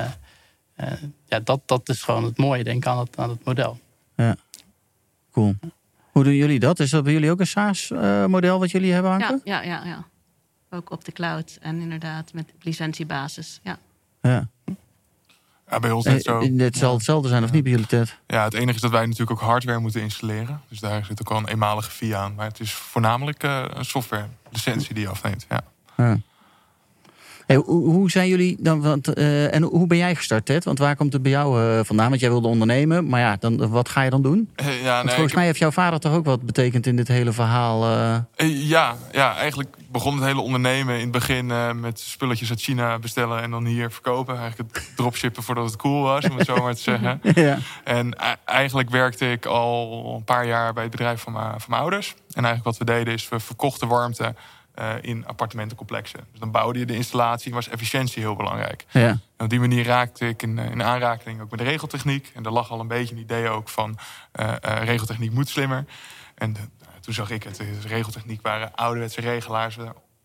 [1.27, 3.79] ja, dat, dat is gewoon het mooie, denk ik, aan het, aan het model.
[4.15, 4.35] Ja.
[5.31, 5.55] Cool.
[6.11, 6.79] Hoe doen jullie dat?
[6.79, 9.41] Is dat bij jullie ook een SaaS-model wat jullie hebben hangen?
[9.43, 9.85] Ja, ja, ja.
[9.85, 10.11] ja
[10.73, 13.59] ook op de cloud en inderdaad met licentiebasis.
[13.63, 13.77] Ja.
[14.21, 14.47] Ja.
[15.69, 16.41] Ja, bij ons net zo.
[16.57, 18.17] Het zal hetzelfde zijn, of niet bij jullie, Ted?
[18.27, 20.61] Ja, het enige is dat wij natuurlijk ook hardware moeten installeren.
[20.67, 22.35] Dus daar zit ook al een eenmalige fee aan.
[22.35, 25.45] Maar het is voornamelijk uh, een software licentie die je afneemt.
[25.49, 25.61] Ja.
[25.97, 26.19] ja.
[27.53, 28.81] Hey, hoe, hoe, zijn jullie dan?
[28.81, 30.63] Want, uh, en hoe ben jij gestart, Ted?
[30.63, 32.09] Want waar komt het bij jou uh, vandaan?
[32.09, 34.49] Want jij wilde ondernemen, maar ja, dan, wat ga je dan doen?
[34.55, 37.31] Uh, ja, nee, volgens mij heeft jouw vader toch ook wat betekend in dit hele
[37.31, 37.85] verhaal?
[38.45, 41.45] ja, ja, eigenlijk begon het hele ondernemen in het begin
[41.79, 44.37] met spulletjes uit China bestellen en dan hier verkopen.
[44.37, 47.21] Eigenlijk het dropshippen voordat het cool was, om het zo maar te zeggen.
[47.45, 47.57] ja.
[47.83, 51.81] En eigenlijk werkte ik al een paar jaar bij het bedrijf van mijn, van mijn
[51.81, 52.15] ouders.
[52.33, 54.35] En eigenlijk wat we deden is we verkochten warmte
[54.79, 56.19] uh, in appartementencomplexen.
[56.31, 58.85] Dus dan bouwde je de installatie, was efficiëntie heel belangrijk.
[58.91, 59.07] Ja.
[59.07, 62.31] En op die manier raakte ik in, in aanraking ook met de regeltechniek.
[62.33, 63.97] En er lag al een beetje een idee ook van
[64.39, 65.85] uh, uh, regeltechniek moet slimmer.
[66.35, 66.55] En
[67.01, 67.55] toen zag ik het.
[67.55, 69.77] De regeltechniek waren ouderwetse regelaars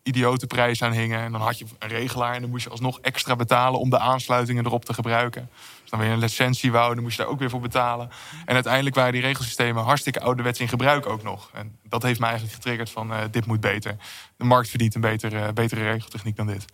[0.08, 1.20] idiote prijs aan hingen.
[1.20, 3.98] En dan had je een regelaar en dan moest je alsnog extra betalen om de
[3.98, 5.50] aansluitingen erop te gebruiken.
[5.80, 8.10] Dus dan weer een licentie wou, dan moest je daar ook weer voor betalen.
[8.44, 11.50] En uiteindelijk waren die regelsystemen hartstikke ouderwets in gebruik ook nog.
[11.52, 13.96] En dat heeft mij eigenlijk getriggerd van uh, dit moet beter.
[14.36, 16.64] De markt verdient een betere, betere regeltechniek dan dit.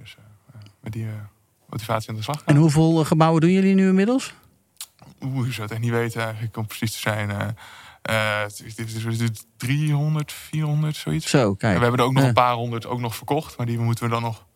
[0.00, 1.12] Dus uh, met die uh,
[1.66, 2.46] motivatie aan de slag gaan.
[2.46, 4.34] En hoeveel gebouwen doen jullie nu inmiddels?
[5.22, 7.56] Oeh, ik zou het echt niet weten eigenlijk om precies te zijn.
[8.10, 8.42] Uh,
[9.56, 11.30] 300, 400, zoiets.
[11.30, 11.72] Zo, kijk.
[11.72, 12.28] En we hebben er ook nog ja.
[12.28, 13.56] een paar honderd ook nog verkocht.
[13.56, 14.46] Maar die moeten we dan nog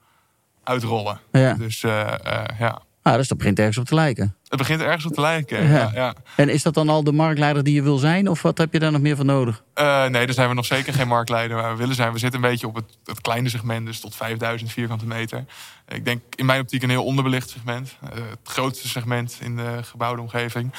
[0.64, 1.20] uitrollen.
[1.32, 1.54] Ja.
[1.54, 2.82] Dus uh, uh, ja.
[3.02, 4.36] Ah, dus dat begint ergens op te lijken.
[4.48, 5.68] Het begint ergens op te lijken.
[5.68, 5.90] Ja.
[5.94, 8.28] Ja, En is dat dan al de marktleider die je wil zijn?
[8.28, 9.62] Of wat heb je daar nog meer voor nodig?
[9.74, 12.12] Uh, nee, daar zijn we nog zeker geen marktleider waar we willen zijn.
[12.12, 15.44] We zitten een beetje op het, het kleine segment, dus tot 5000 vierkante meter.
[15.88, 17.96] Ik denk in mijn optiek een heel onderbelicht segment.
[18.14, 20.72] Het grootste segment in de gebouwde omgeving.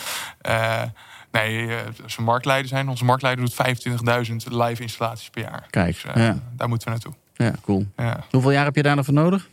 [1.31, 1.69] Nee,
[2.03, 3.53] als we marktleider zijn, onze marktleider doet
[4.29, 5.65] 25.000 live installaties per jaar.
[5.69, 6.39] Kijk, dus, ja.
[6.55, 7.13] daar moeten we naartoe.
[7.33, 7.85] Ja, cool.
[7.97, 8.23] Ja.
[8.31, 9.47] Hoeveel jaar heb je daar nog voor nodig?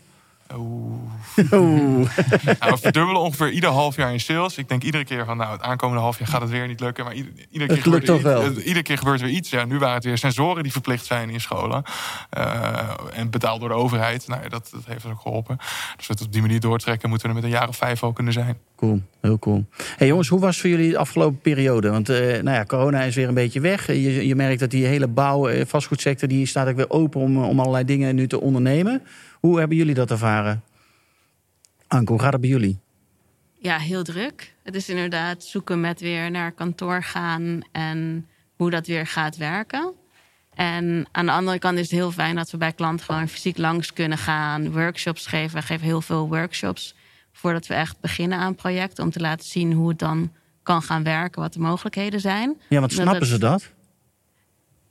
[0.55, 1.53] Oeh.
[1.53, 2.11] Oeh.
[2.61, 4.59] nou, we verdubbelen ongeveer ieder half jaar in sales.
[4.59, 7.05] Ik denk iedere keer van, nou, het aankomende half jaar gaat het weer niet lukken.
[7.05, 8.51] Maar ieder, iedere, keer gebeurt toch wel.
[8.51, 9.51] iedere keer gebeurt er weer iets.
[9.51, 11.83] Ja, nu waren het weer sensoren die verplicht zijn in scholen.
[12.39, 12.79] Uh,
[13.13, 14.29] en betaald door de overheid.
[14.29, 15.57] Nou, dat, dat heeft ons ook geholpen.
[15.97, 18.03] Dus we het op die manier doortrekken, moeten we er met een jaar of vijf
[18.03, 18.59] ook kunnen zijn.
[18.77, 19.65] Cool, heel cool.
[19.97, 21.91] Hey jongens, hoe was voor jullie de afgelopen periode?
[21.91, 23.87] Want uh, nou ja, corona is weer een beetje weg.
[23.87, 27.61] Je, je merkt dat die hele bouw, vastgoedsector, die staat ook weer open om, om
[27.61, 29.03] allerlei dingen nu te ondernemen.
[29.41, 30.63] Hoe hebben jullie dat ervaren?
[31.89, 32.79] Anko, hoe gaat het bij jullie?
[33.59, 34.55] Ja, heel druk.
[34.63, 39.93] Het is inderdaad zoeken met weer naar kantoor gaan en hoe dat weer gaat werken.
[40.55, 43.59] En aan de andere kant is het heel fijn dat we bij klanten gewoon fysiek
[43.59, 45.59] langs kunnen gaan, workshops geven.
[45.59, 46.95] We geven heel veel workshops
[47.37, 51.03] voordat we echt beginnen aan projecten om te laten zien hoe het dan kan gaan
[51.03, 52.61] werken, wat de mogelijkheden zijn.
[52.69, 53.71] Ja, want snappen ze dat?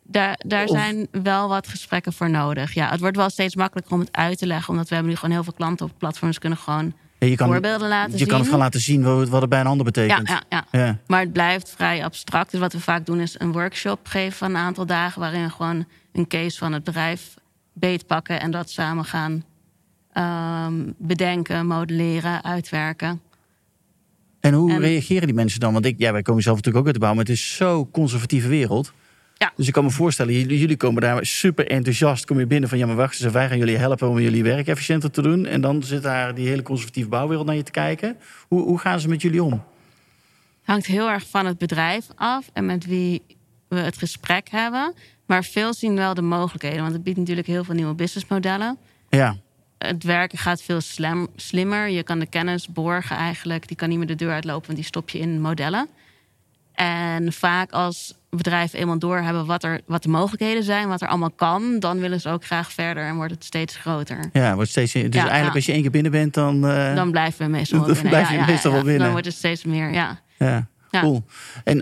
[0.03, 2.73] Daar, daar zijn wel wat gesprekken voor nodig.
[2.73, 4.69] Ja, het wordt wel steeds makkelijker om het uit te leggen.
[4.69, 7.47] Omdat we hebben nu gewoon heel veel klanten op platforms kunnen gewoon ja, je kan,
[7.47, 8.25] voorbeelden laten je zien.
[8.25, 10.27] Je kan het gewoon laten zien wat, wat het bij een ander betekent.
[10.27, 12.51] Ja, ja, ja, Maar het blijft vrij abstract.
[12.51, 15.21] Dus wat we vaak doen is een workshop geven van een aantal dagen...
[15.21, 17.33] waarin we gewoon een case van het bedrijf
[17.73, 18.39] beetpakken...
[18.39, 19.43] en dat samen gaan
[20.17, 23.21] um, bedenken, modelleren, uitwerken.
[24.39, 25.73] En hoe reageren die mensen dan?
[25.73, 27.15] Want ik, ja, wij komen zelf natuurlijk ook uit de bouw...
[27.15, 28.93] maar het is zo'n conservatieve wereld...
[29.37, 29.51] Ja.
[29.55, 32.25] Dus ik kan me voorstellen, jullie komen daar super enthousiast.
[32.25, 34.67] Kom je binnen van ja, maar wacht eens, wij gaan jullie helpen om jullie werk
[34.67, 35.45] efficiënter te doen.
[35.45, 38.17] En dan zit daar die hele conservatieve bouwwereld naar je te kijken.
[38.47, 39.63] Hoe, hoe gaan ze met jullie om?
[40.63, 43.21] Hangt heel erg van het bedrijf af en met wie
[43.67, 44.93] we het gesprek hebben.
[45.25, 48.77] Maar veel zien wel de mogelijkheden, want het biedt natuurlijk heel veel nieuwe businessmodellen.
[49.09, 49.37] Ja.
[49.77, 51.89] Het werken gaat veel slim, slimmer.
[51.89, 53.67] Je kan de kennis borgen eigenlijk.
[53.67, 55.87] Die kan niet meer de deur uitlopen, want die stop je in modellen.
[56.73, 61.31] En vaak als bedrijven eenmaal doorhebben wat, er, wat de mogelijkheden zijn, wat er allemaal
[61.31, 64.29] kan, dan willen ze ook graag verder en wordt het steeds groter.
[64.33, 66.65] Ja, wordt steeds, dus eigenlijk als je één keer binnen bent, dan.
[66.65, 68.09] Uh, dan blijven we meestal wel binnen.
[68.09, 69.01] Blijf je meestal wel binnen.
[69.01, 70.19] Dan wordt het steeds meer, ja.
[70.37, 70.67] Ja.
[71.01, 71.23] Cool.
[71.63, 71.79] En,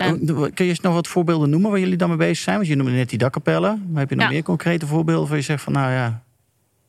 [0.54, 2.56] kun je nog wat voorbeelden noemen waar jullie dan mee bezig zijn?
[2.56, 3.86] Want je noemde net die dakkapellen.
[3.90, 6.22] Maar heb je nog meer concrete voorbeelden waar je zegt van nou ja,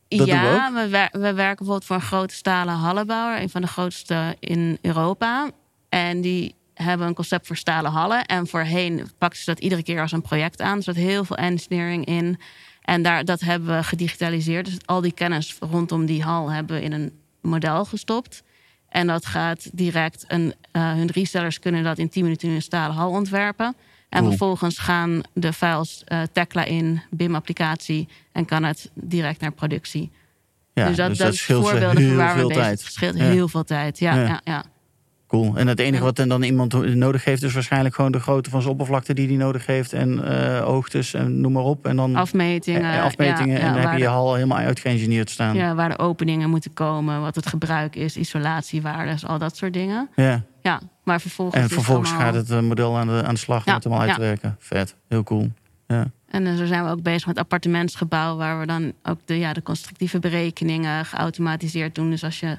[0.08, 4.36] dat ja, we, we, werken bijvoorbeeld voor een grote stalen hallenbouwer, een van de grootste
[4.40, 5.50] in Europa.
[5.90, 8.26] En die hebben een concept voor stalen hallen.
[8.26, 10.78] En voorheen pakten ze dat iedere keer als een project aan.
[10.78, 12.40] Er zat heel veel engineering in.
[12.82, 14.66] En daar, dat hebben we gedigitaliseerd.
[14.66, 18.44] Dus al die kennis rondom die hal hebben we in een model gestopt.
[18.90, 20.26] En dat gaat direct.
[20.28, 23.76] Een, uh, hun resellers kunnen dat in 10 minuten in een stalen hal ontwerpen.
[24.16, 28.08] En vervolgens gaan de files uh, Tekla in, BIM-applicatie.
[28.32, 30.12] En kan het direct naar productie.
[30.74, 32.82] Ja, dus dat, dus dat, dat is voorbeelden waar we bezig tijd.
[32.84, 34.00] Het scheelt heel veel tijd.
[34.00, 34.16] ja.
[34.16, 34.42] ja.
[34.44, 34.66] ja.
[35.28, 35.58] Cool.
[35.58, 38.74] En het enige wat dan iemand nodig heeft, is waarschijnlijk gewoon de grootte van zijn
[38.74, 39.94] oppervlakte die hij nodig heeft.
[39.94, 41.86] En uh, hoogtes en noem maar op.
[41.86, 42.94] En dan afmetingen.
[42.94, 43.60] Eh, afmetingen.
[43.60, 45.56] en dan heb je je hal helemaal uitgeïngineerd staan.
[45.56, 50.10] Ja, waar de openingen moeten komen, wat het gebruik is, isolatiewaardes, al dat soort dingen.
[50.16, 50.44] Ja.
[50.62, 51.62] Ja, maar vervolgens.
[51.62, 54.16] En vervolgens gaat het eh, model aan de, aan de slag om het allemaal uit
[54.16, 54.56] te werken.
[54.60, 55.52] Vet, heel cool.
[55.88, 56.12] Ja.
[56.28, 59.62] En zo zijn we ook bezig met appartementsgebouw, waar we dan ook de, ja, de
[59.62, 62.10] constructieve berekeningen geautomatiseerd doen.
[62.10, 62.58] Dus als je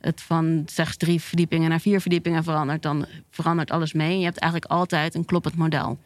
[0.00, 4.18] het van zeg drie verdiepingen naar vier verdiepingen verandert, dan verandert alles mee.
[4.18, 5.98] Je hebt eigenlijk altijd een kloppend model.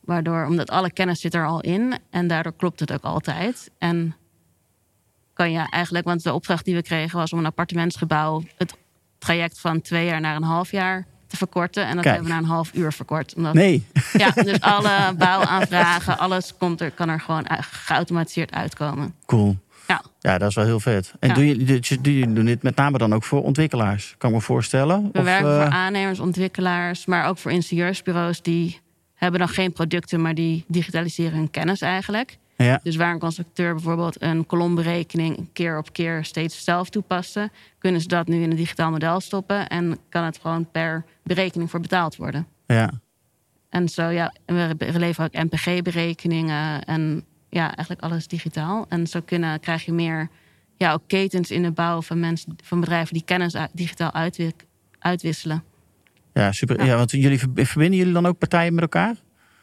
[0.00, 3.70] Waardoor, omdat alle kennis zit er al in en daardoor klopt het ook altijd.
[3.78, 4.16] En
[5.32, 8.76] kan je eigenlijk, want de opdracht die we kregen was om een appartementsgebouw het
[9.22, 11.86] traject van twee jaar naar een half jaar te verkorten.
[11.86, 13.34] En dat hebben we naar een half uur verkort.
[13.34, 13.86] Omdat, nee.
[14.12, 19.14] Ja, dus alle bouwaanvragen, alles komt er, kan er gewoon geautomatiseerd uitkomen.
[19.26, 19.56] Cool.
[19.88, 20.02] Ja.
[20.18, 21.14] ja, dat is wel heel vet.
[21.20, 24.14] En doe, je, doe je doen dit met name dan ook voor ontwikkelaars?
[24.18, 25.08] Kan ik me voorstellen.
[25.12, 28.80] We werken voor eh, aannemers, ontwikkelaars, maar ook voor ingenieursbureaus die
[29.14, 32.38] hebben dan geen producten, maar die digitaliseren hun kennis eigenlijk.
[32.64, 32.80] Ja.
[32.82, 38.08] Dus waar een constructeur bijvoorbeeld een kolomberekening keer op keer steeds zelf toepassen, kunnen ze
[38.08, 42.16] dat nu in een digitaal model stoppen en kan het gewoon per berekening voor betaald
[42.16, 42.46] worden.
[42.66, 42.90] Ja.
[43.68, 48.86] En zo ja, we leveren ook MPG-berekeningen en ja, eigenlijk alles digitaal.
[48.88, 50.28] En zo kunnen, krijg je meer
[50.76, 54.12] ja, ook ketens in de bouw van mensen, van bedrijven die kennis digitaal
[54.98, 55.64] uitwisselen.
[56.32, 56.84] Ja, super.
[56.84, 56.96] Ja.
[56.96, 59.16] want jullie verbinden jullie dan ook partijen met elkaar?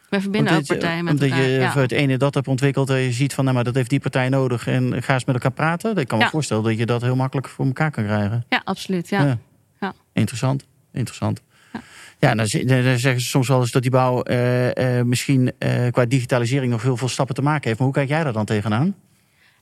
[0.10, 1.46] We verbinden ook partijen met omdat elkaar.
[1.46, 1.72] je ja.
[1.72, 2.90] voor het ene dat hebt ontwikkeld...
[2.90, 4.68] en je ziet van, nou, maar dat heeft die partij nodig...
[4.68, 5.96] en ga eens met elkaar praten.
[5.98, 6.30] Ik kan me Ja.
[6.30, 8.46] voorstellen dat je dat heel makkelijk voor elkaar kan krijgen.
[8.50, 9.10] ja, absoluut.
[9.10, 9.38] Ja.
[9.80, 9.94] Ja.
[10.14, 11.42] Interessant, interessant.
[12.20, 15.52] Ja, dan, zi- dan zeggen ze soms wel eens dat die bouw eh, eh, misschien
[15.58, 17.78] eh, qua digitalisering nog heel veel stappen te maken heeft.
[17.78, 18.96] Maar hoe kijk jij daar dan tegenaan?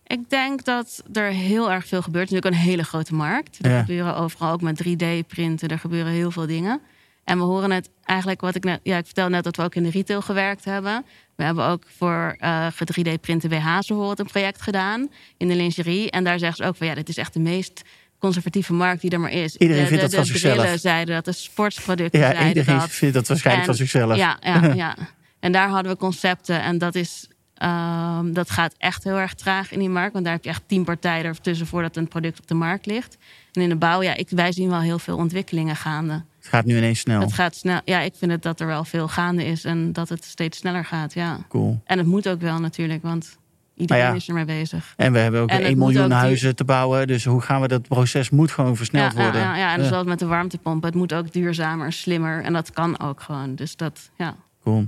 [0.07, 2.29] Ik denk dat er heel erg veel gebeurt.
[2.29, 3.57] Het is natuurlijk een hele grote markt.
[3.61, 3.79] Er Ja.
[3.79, 5.69] gebeuren overal ook met 3D-printen.
[5.69, 6.79] Er gebeuren heel veel dingen.
[7.27, 8.79] En we horen het eigenlijk wat ik net...
[8.83, 11.05] Ja, ik vertelde net dat we ook in de retail gewerkt hebben.
[11.35, 15.09] We hebben ook voor eh 3D-printen bij Hazelholt een project gedaan.
[15.37, 16.11] In de lingerie.
[16.11, 16.87] En daar zeggen ze ook van...
[16.87, 17.81] Ja, dit is echt de meest
[18.19, 19.55] conservatieve markt die er maar is.
[19.55, 20.55] Iedereen de, vindt de, dat van de zichzelf.
[20.57, 22.89] brillen zeiden dat, de sportsproducten Ja, zeiden iedereen dat.
[22.89, 24.15] vindt dat waarschijnlijk En- van zichzelf.
[24.15, 24.95] Ja, ja, ja.
[25.39, 26.61] En daar hadden we concepten.
[26.61, 30.13] En dat, is, ehm, dat gaat echt heel erg traag in die markt.
[30.13, 33.17] Want daar heb je echt tien partijen ertussen voordat een product op de markt ligt.
[33.51, 36.23] En in de bouw, ja, ik, wij zien wel heel veel ontwikkelingen gaande.
[36.47, 37.19] Het gaat nu ineens snel.
[37.19, 37.81] Het gaat snel.
[37.85, 40.85] Ja, ik vind het dat er wel veel gaande is en dat het steeds sneller
[40.85, 41.13] gaat.
[41.13, 41.39] Ja.
[41.49, 41.81] Cool.
[41.85, 43.37] En het moet ook wel natuurlijk, want
[43.75, 44.13] iedereen ja.
[44.13, 44.93] is ermee bezig.
[44.97, 47.07] En we hebben ook En het 1 moet miljoen ook huizen te bouwen.
[47.07, 49.41] Dus hoe gaan we dat proces moet gewoon versneld ja, worden.
[49.41, 49.87] Ja, ja, en Ja.
[49.87, 50.83] zoals met de warmtepomp.
[50.83, 52.43] Het moet ook duurzamer, slimmer.
[52.43, 53.55] En dat kan ook gewoon.
[53.55, 54.35] Dus dat, ja.
[54.63, 54.87] Cool.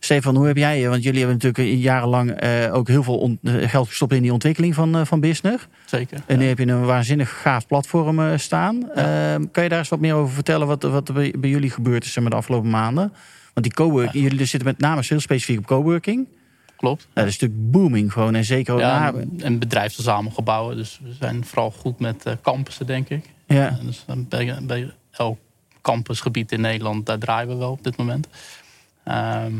[0.00, 0.88] Stefan, hoe heb jij je?
[0.88, 4.74] Want jullie hebben natuurlijk jarenlang eh, ook heel veel eh, geld gestopt in die ontwikkeling
[4.74, 5.66] van, eh van Business.
[5.84, 6.20] Zeker.
[6.26, 6.48] En nu Ja.
[6.48, 8.90] heb je een waanzinnig gaaf platform eh, staan.
[8.90, 11.70] Ehm, kan je daar eens wat meer over vertellen wat, wat er bij, bij jullie
[11.70, 13.12] gebeurd is maar, de afgelopen maanden?
[13.54, 16.28] Want die coworking, jullie zitten met name heel specifiek op coworking.
[16.76, 17.08] Klopt.
[17.12, 18.34] Dat is natuurlijk booming gewoon.
[18.34, 19.18] En zeker ook Ja, na...
[19.18, 20.76] en, en bedrijfsverzamelgebouwen.
[20.76, 23.24] Dus we zijn vooral goed met eh, campussen, denk ik.
[23.46, 25.38] Ja, Dus eh, bij, bij elk
[25.82, 28.28] campusgebied in Nederland, daar draaien we wel op dit moment.
[29.04, 29.52] Ehm,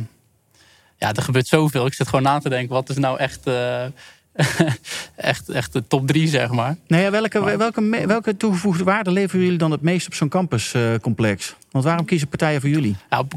[0.99, 1.87] ja, er gebeurt zoveel.
[1.87, 3.85] Ik zit gewoon na te denken, wat is nou echt, eh,
[5.17, 6.77] echt, echt de top drie, zeg maar.
[6.87, 10.29] nou ja, welke, Maar- welke, welke toegevoegde waarde leveren jullie dan het meest op zo'n
[10.29, 11.55] campuscomplex?
[11.71, 12.97] Want waarom kiezen partijen voor jullie?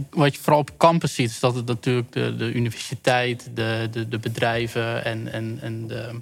[0.10, 4.08] Wat je vooral op campus ziet, is dat het natuurlijk de, de universiteit, de, de,
[4.08, 6.22] de bedrijven en, en, en de,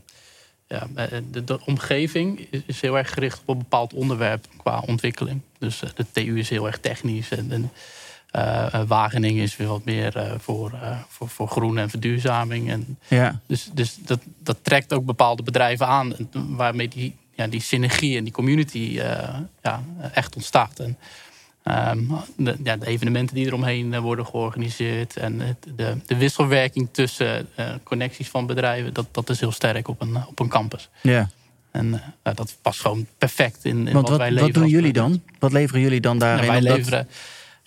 [0.67, 5.41] ja, eh, de, de omgeving is, heel erg gericht op een bepaald onderwerp qua ontwikkeling.
[5.59, 7.69] Dus eh, de TU is heel erg technisch en, en eh, eh,
[8.87, 12.69] Wageningen is weer wat meer eh, voor, eh, voor, voor groen en verduurzaming.
[12.69, 17.61] En Ja, dus dus dat, dat trekt ook bepaalde bedrijven aan, waarmee die, ja, die
[17.61, 20.79] synergie en die community eh, ja, echt ontstaat.
[20.79, 20.97] En,
[21.63, 21.99] ehm,
[22.37, 27.47] de, ja, de evenementen die eromheen eh, worden georganiseerd en het, de, de wisselwerking tussen
[27.55, 30.89] eh, connecties van bedrijven, dat, dat is heel sterk op een, op een campus.
[31.01, 31.29] ja.
[31.71, 34.53] En eh, ja, dat past gewoon perfect in, in wat, wat, wij wat leveren.
[34.53, 35.21] doen als jullie dan?
[35.39, 36.47] Wat leveren jullie dan Ja, daarin?
[36.47, 37.07] wij Omdat- leveren,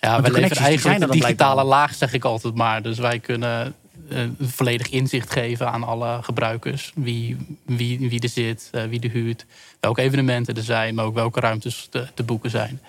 [0.03, 1.65] ja, leveren die zijn eigenlijk de digitale blijkbaar.
[1.65, 2.81] laag, zeg ik altijd maar.
[2.81, 3.75] Dus wij kunnen
[4.09, 6.91] eh, volledig inzicht geven aan alle gebruikers.
[6.95, 9.45] Wie, wie, wie er zit, eh, wie er huurt,
[9.79, 12.81] welke evenementen er zijn, maar ook welke ruimtes te, te boeken zijn.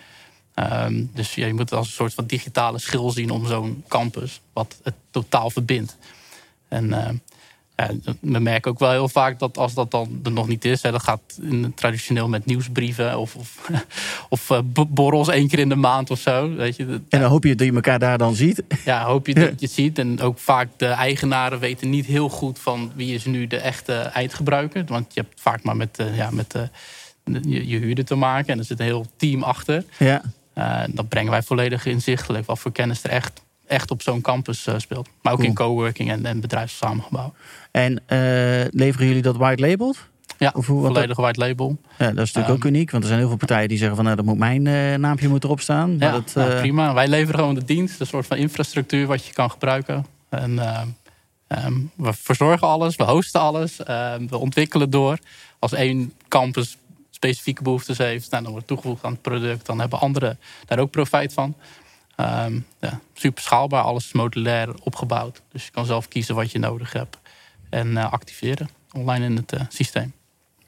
[0.55, 3.85] Ehm, dus ja, je moet het als een soort van digitale schil zien om zo'n
[3.89, 5.97] campus, wat het totaal verbindt.
[6.69, 7.11] En eh,
[7.77, 10.83] ja, we merken ook wel heel vaak dat als dat dan er nog niet is,
[10.83, 13.71] hè, dat gaat in, traditioneel met nieuwsbrieven of, of,
[14.29, 14.59] of eh,
[14.89, 16.55] borrels één keer in de maand of zo.
[16.55, 18.63] Weet je, En dan hoop je dat je elkaar daar dan ziet.
[18.85, 19.99] ja, hoop je dat je het ziet.
[19.99, 23.93] En ook vaak de eigenaren weten niet heel goed van wie is nu de echte
[23.93, 24.85] eindgebruiker.
[24.87, 26.63] Want je hebt vaak maar met, eh, ja, met eh,
[27.25, 28.53] je, je huurder te maken.
[28.53, 29.85] En er zit een heel team achter.
[29.99, 30.23] Ja.
[30.91, 32.47] Dat brengen wij volledig inzichtelijk.
[32.47, 33.43] Wat voor kennis er echt,
[33.75, 35.09] echt op zo'n campus eh, speelt.
[35.23, 35.51] Maar ook Cool.
[35.51, 37.33] in coworking en, en bedrijfssamengebouw.
[37.71, 38.19] En eh,
[38.71, 39.97] leveren jullie dat white labeled?
[40.39, 41.77] Ja, Of hoe- volledig white label.
[41.99, 42.75] Ja, dat is natuurlijk ook Ehm.
[42.75, 42.91] uniek.
[42.91, 44.05] Want er zijn heel veel partijen die zeggen van...
[44.05, 45.97] nou, dat moet mijn eh, naampje moet erop staan.
[45.97, 46.95] Maar Ja, dat, nou, prima.
[46.95, 50.07] Wij leveren gewoon de dienst, een soort van infrastructuur wat je kan gebruiken.
[50.29, 50.81] En eh,
[51.47, 55.19] ehm, we verzorgen alles, we hosten alles, ehm, we ontwikkelen door.
[55.59, 56.77] Als één campus
[57.11, 60.79] specifieke behoeftes heeft, nou, dan wordt het toegevoegd aan het product, dan hebben anderen daar
[60.79, 61.55] ook profijt van.
[62.17, 65.43] Ehm, ja, super schaalbaar, alles is modulair opgebouwd.
[65.53, 67.19] Dus je kan zelf kiezen wat je nodig hebt
[67.71, 70.13] en eh, activeren online in het eh, systeem.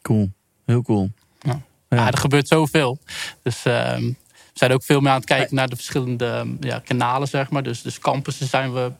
[0.02, 0.30] Cool.
[0.64, 1.10] Heel cool.
[1.40, 1.60] Ja.
[1.88, 1.96] Ja.
[1.96, 2.98] Ja, er gebeurt zoveel.
[3.42, 6.78] Dus ehm, we zijn ook veel meer aan het kijken naar de verschillende ehm, ja,
[6.78, 7.62] kanalen, zeg maar.
[7.62, 8.92] Dus, dus campussen zijn we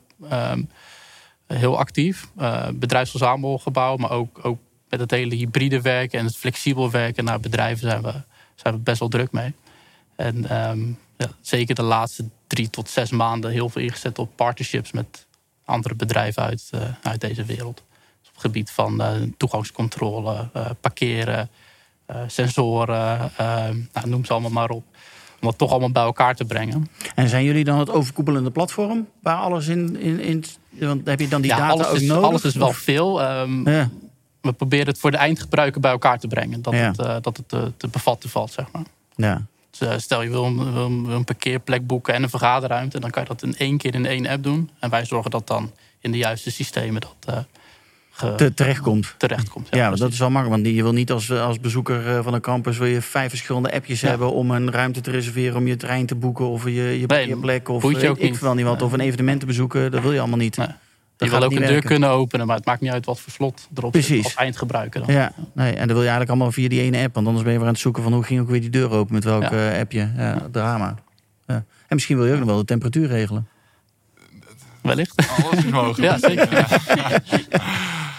[1.47, 2.27] heel actief.
[2.39, 7.39] Uh, bedrijfsverzamelgebouw, maar ook, ook met het hele hybride werken en het flexibel werken naar
[7.39, 8.13] bedrijven zijn we,
[8.55, 9.53] zijn we best wel druk mee.
[10.15, 10.79] En ehm,
[11.17, 15.25] ja, zeker de laatste drie tot zes maanden heel veel ingezet op partnerships met
[15.65, 17.83] andere bedrijven uit, eh, uit deze wereld.
[18.19, 21.49] Dus op het gebied van eh, toegangscontrole, eh, parkeren,
[22.27, 23.31] sensoren,
[23.93, 24.83] nou, noem ze allemaal maar op.
[25.41, 26.87] Om dat toch allemaal bij elkaar te brengen.
[27.15, 29.07] En zijn jullie dan het overkoepelende platform?
[29.21, 29.99] Waar alles in...
[29.99, 30.43] in, in
[30.79, 32.23] want heb je dan die ja, data alles ook is, nodig?
[32.29, 33.21] alles is wel Of- veel.
[33.21, 33.89] Ehm, Ja.
[34.41, 36.61] We proberen het voor de eindgebruiker bij elkaar te brengen.
[36.61, 36.79] Dat Ja.
[36.95, 38.85] het, dat het eh, te bevatten valt, zeg maar.
[39.15, 39.45] ja.
[39.79, 43.21] Dus, eh, stel je wil een, wil een parkeerplek boeken en een vergaderruimte, dan kan
[43.21, 44.69] je dat in één keer in één app doen.
[44.79, 47.45] En wij zorgen dat dan in de juiste systemen dat
[48.37, 49.15] Te, terechtkomt.
[49.17, 49.67] terechtkomt.
[49.71, 50.63] Ja, dat is wel makkelijk.
[50.63, 54.01] Want je wil niet als, als bezoeker van een campus wil je vijf verschillende appjes
[54.01, 57.69] hebben om een ruimte te reserveren, om je trein te boeken of je, je parkeerplek
[57.69, 59.91] of je ook ik wel niet wat, of een evenement te bezoeken.
[59.91, 60.57] Dat wil je allemaal niet.
[60.57, 60.67] Nee.
[61.17, 63.67] Je wil ook een deur kunnen openen, maar het maakt niet uit wat voor slot
[63.75, 64.15] erop Precies.
[64.15, 65.05] zit als eindgebruiker.
[65.05, 65.15] Dan.
[65.15, 67.13] Ja, nee, en dat wil je eigenlijk allemaal via die ene app.
[67.13, 68.91] Want anders ben je weer aan het zoeken van hoe ging ook weer die deur
[68.91, 69.79] open met welk ja.
[69.79, 70.11] appje.
[70.17, 70.95] Ja, drama.
[71.47, 71.55] Ja.
[71.55, 71.65] En
[71.95, 73.47] misschien wil je ook nog wel de temperatuur regelen.
[74.81, 75.27] Wellicht.
[75.43, 75.99] Alles is mogelijk.
[76.09, 76.53] ja, zeker.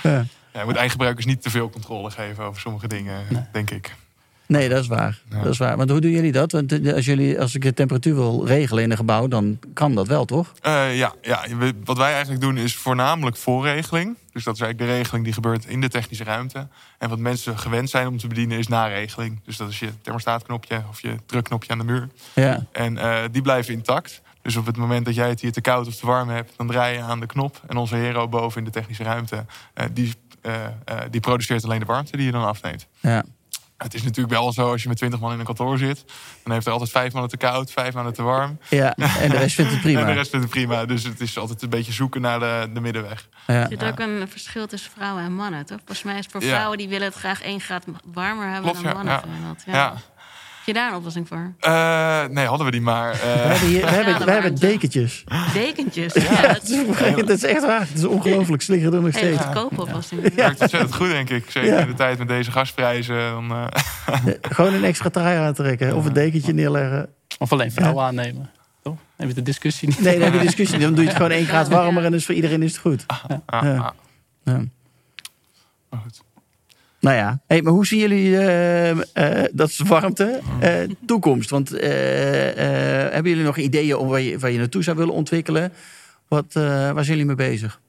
[0.03, 0.25] Ja.
[0.53, 3.95] je moet eindgebruikers niet te veel controle geven over sommige dingen, denk ik.
[4.49, 5.23] Nee, dat is waar.
[5.29, 5.77] Dat is waar.
[5.77, 6.53] Want hoe doen jullie dat?
[6.53, 9.95] Want eh, als, jullie, als ik de temperatuur wil regelen in een gebouw, dan kan
[9.95, 10.53] dat wel, toch?
[10.67, 11.45] Uh, ja, ja,
[11.85, 14.17] wat wij eigenlijk doen is voornamelijk voorregeling.
[14.33, 16.69] Dus dat is eigenlijk de regeling die gebeurt in de technische ruimte.
[16.99, 19.41] En wat mensen gewend zijn om te bedienen is naregeling.
[19.45, 22.09] Dus dat is je thermostaatknopje of je drukknopje aan de muur.
[22.35, 22.67] Ja.
[22.73, 24.23] En uh, die blijven intact.
[24.43, 26.67] Dus op het moment dat jij het hier te koud of te warm hebt, dan
[26.67, 27.61] draai je aan de knop.
[27.67, 29.45] En onze hero boven in de technische ruimte,
[29.93, 30.15] die,
[31.11, 32.87] die produceert alleen de warmte die je dan afneemt.
[33.01, 33.25] Ja.
[33.79, 36.05] Het is natuurlijk wel zo, als je met twintig man in een kantoor zit...
[36.43, 38.59] dan heeft er altijd vijf mannen te koud, vijf mannen te warm.
[38.69, 40.01] Ja, en de rest vindt het prima.
[40.03, 40.85] en de rest vindt het prima.
[40.85, 43.29] Dus het is altijd een beetje zoeken naar de, de middenweg.
[43.47, 43.55] Ja.
[43.55, 45.79] Er zit ook een verschil tussen vrouwen en mannen, toch?
[45.79, 48.83] Volgens mij is het voor vrouwen die willen het graag één graad warmer hebben dan
[48.83, 49.21] mannen.
[49.67, 49.95] Ja.
[50.69, 51.53] Je daar een oplossing voor?
[51.61, 53.15] Uh, nee, hadden we die maar.
[53.15, 53.21] Uh...
[53.21, 55.25] We hebben, hier, we hebben, we hebben dekentjes.
[55.53, 56.15] Dekentjes?
[56.15, 57.81] Ja, dat, is, dat, is, echt waar.
[57.81, 58.63] Het is ongelooflijk.
[58.63, 59.27] Ze liggen er nog steeds.
[59.27, 60.23] Hele goedkope oplossing.
[60.23, 60.31] Ja.
[60.35, 61.51] Werkt ontzettend goed, denk ik.
[61.51, 63.31] Zeker in de tijd met deze gasprijzen.
[63.31, 63.67] Dan, uh...
[64.43, 65.97] Gewoon een extra trui aantrekken.
[65.97, 67.09] Of een dekentje neerleggen.
[67.39, 68.51] Of alleen vrouwen aannemen.
[68.83, 68.97] Toch?
[69.17, 70.01] Heb je de discussie niet?
[70.01, 70.87] Nee, dan heb je de discussie niet.
[70.87, 72.05] Dan doe je het gewoon één graad warmer.
[72.05, 73.07] En dus voor iedereen is het goed.
[73.29, 73.95] Ja.
[74.45, 74.73] ja.
[76.03, 76.23] goed.
[77.01, 79.01] Nou ja, hey, maar hoe zien jullie, uh, uh,
[79.53, 81.51] dat is warmte, uh, toekomst?
[81.51, 85.73] Want hebben jullie nog ideeën om waar je, waar je naartoe zou willen ontwikkelen?
[86.29, 87.81] Wat, waar zijn jullie mee bezig?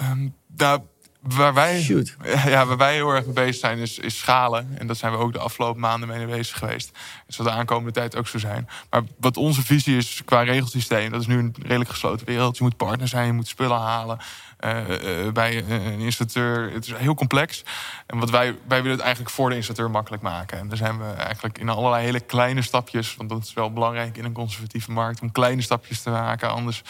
[0.00, 0.80] Um, nou,
[1.22, 2.16] waar wij, Shoot.
[2.46, 4.78] Ja, waar wij heel erg mee bezig zijn, is, is schalen.
[4.78, 6.92] En dat zijn we ook de afgelopen maanden mee bezig geweest.
[7.26, 8.68] Dat zal de aankomende tijd ook zo zijn.
[8.90, 12.56] Maar wat onze visie is qua regelsysteem, dat is nu een redelijk gesloten wereld.
[12.56, 14.18] Je moet partner zijn, je moet spullen halen.
[14.64, 16.72] Uh, uh, bij een installateur.
[16.72, 17.64] Het is heel complex.
[18.06, 20.58] En wat wij, wij willen het eigenlijk voor de installateur makkelijk maken.
[20.58, 23.16] En daar zijn we eigenlijk in allerlei hele kleine stapjes.
[23.16, 25.20] Want dat is wel belangrijk in een conservatieve markt.
[25.20, 26.50] Om kleine stapjes te maken.
[26.50, 26.82] Anders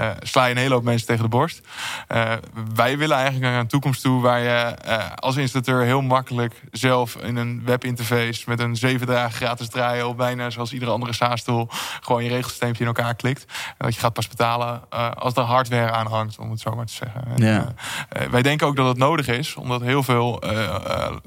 [0.00, 1.60] uh, sla je een hele hoop mensen tegen de borst.
[2.08, 2.32] Uh,
[2.74, 7.16] wij willen eigenlijk naar een toekomst toe waar je uh, als installateur heel makkelijk zelf
[7.16, 11.68] in een webinterface met een zeven dagen gratis draaien of bijna zoals iedere andere SaaS-tool
[12.00, 13.44] gewoon je regelsysteempje in elkaar klikt.
[13.68, 16.86] En dat je gaat pas betalen als er hardware aan hangt, om het zo maar
[16.86, 17.22] te zeggen.
[17.36, 17.74] Ja.
[18.08, 20.42] En, wij denken ook dat het nodig is, omdat heel veel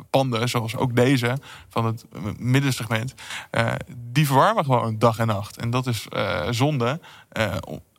[0.10, 1.38] panden, zoals ook deze
[1.70, 2.06] van het
[2.38, 3.14] middensegment,
[3.98, 5.58] die verwarmen gewoon dag en nacht.
[5.58, 6.08] En dat is
[6.50, 7.00] zonde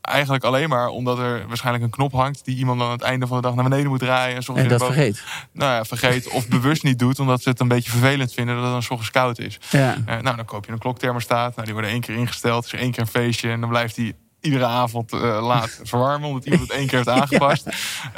[0.06, 3.36] eigenlijk alleen maar omdat er waarschijnlijk een knop hangt die iemand aan het einde van
[3.36, 4.36] de dag naar beneden moet draaien.
[4.36, 5.22] En, en dat vergeet.
[5.52, 8.64] Nou ja, vergeet of bewust niet doet, omdat ze het een beetje vervelend vinden dat
[8.64, 9.58] het dan ochtends koud is.
[9.70, 9.96] Ja.
[9.96, 11.52] Uh, nou, dan koop je een klokthermostaat.
[11.52, 12.64] Nou, die worden één keer ingesteld.
[12.64, 16.44] is één keer een feestje en dan blijft die iedere avond uh, laat verwarmen, omdat
[16.44, 17.66] iemand het één keer heeft aangepast.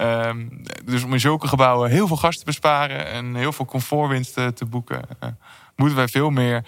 [0.01, 4.35] um, dus om in zulke gebouwen heel veel gas te besparen en heel veel comfortwinst
[4.35, 5.29] te, te boeken, uh,
[5.77, 6.65] moeten wij veel meer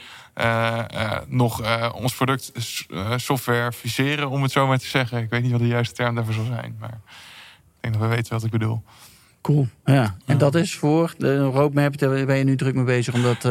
[1.27, 2.53] nog uh, ons product
[3.17, 5.23] software viseren, om het zo maar te zeggen.
[5.23, 7.01] Ik weet niet wat de juiste term daarvoor zal zijn, maar
[7.77, 8.83] ik denk dat we weten wat ik bedoel.
[9.43, 9.69] Cool.
[9.85, 10.17] Ja.
[10.27, 13.43] En dat is voor de roadmap, daar ben je nu druk mee bezig om dat.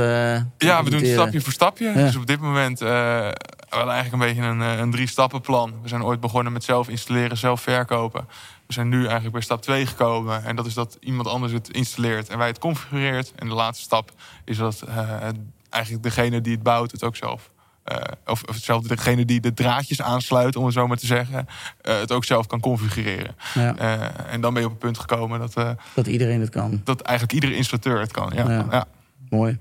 [0.57, 1.86] ja, we doen het stapje voor stapje.
[1.86, 1.93] Ja.
[1.93, 5.73] Dus op dit moment wel eigenlijk een beetje een, een drie stappen plan.
[5.82, 8.27] We zijn ooit begonnen met zelf installeren, zelf verkopen.
[8.67, 10.43] We zijn nu eigenlijk bij stap 2 gekomen.
[10.43, 13.32] En dat is dat iemand anders het installeert en wij het configureert.
[13.36, 14.11] En de laatste stap
[14.45, 14.84] is dat
[15.70, 17.51] eigenlijk degene die het bouwt het ook zelf.
[17.91, 21.47] Uh, of, of zelf degene die de draadjes aansluit, om het zo maar te zeggen,
[21.82, 23.36] uh, het ook zelf kan configureren.
[23.53, 23.76] Ja.
[23.80, 25.53] Uh, en dan ben je op het punt gekomen dat.
[25.93, 26.82] dat iedereen het kan.
[26.84, 28.32] Dat eigenlijk iedere installateur het kan.
[28.36, 28.49] Ja.
[28.49, 28.65] ja.
[28.72, 28.86] ja.
[29.30, 29.59] Mooi.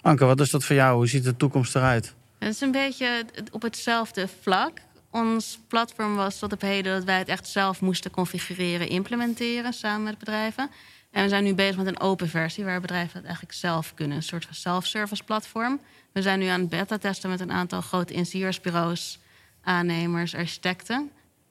[0.00, 0.96] Anke, wat is dat voor jou?
[0.96, 2.14] Hoe ziet de toekomst eruit?
[2.38, 4.80] Het is een beetje op hetzelfde vlak.
[5.10, 10.02] Ons platform was tot op heden dat wij het echt zelf moesten configureren, implementeren samen
[10.02, 10.70] met bedrijven.
[11.10, 14.16] En we zijn nu bezig met een open versie waar bedrijven het eigenlijk zelf kunnen.
[14.16, 15.80] Een soort van self-service platform.
[16.12, 19.18] We zijn nu aan het beta testen met een aantal grote ingenieursbureaus,
[19.62, 21.10] aannemers, architecten.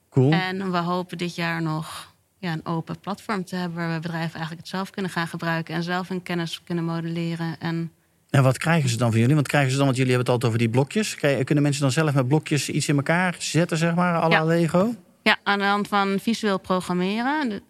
[0.09, 0.31] Cool.
[0.31, 4.33] En we hopen dit jaar nog ja, een open platform te hebben waar we bedrijven
[4.33, 7.55] eigenlijk het zelf kunnen gaan gebruiken en zelf hun kennis kunnen modelleren.
[7.59, 7.91] En,
[8.29, 9.35] en wat krijgen ze dan van jullie?
[9.35, 11.15] Want krijgen ze dan, want jullie hebben het altijd over die blokjes.
[11.15, 14.43] Kunnen mensen dan zelf met blokjes iets in elkaar zetten, zeg maar, à la ja.
[14.43, 14.95] Lego?
[15.23, 17.61] Ja, aan de hand van visueel programmeren.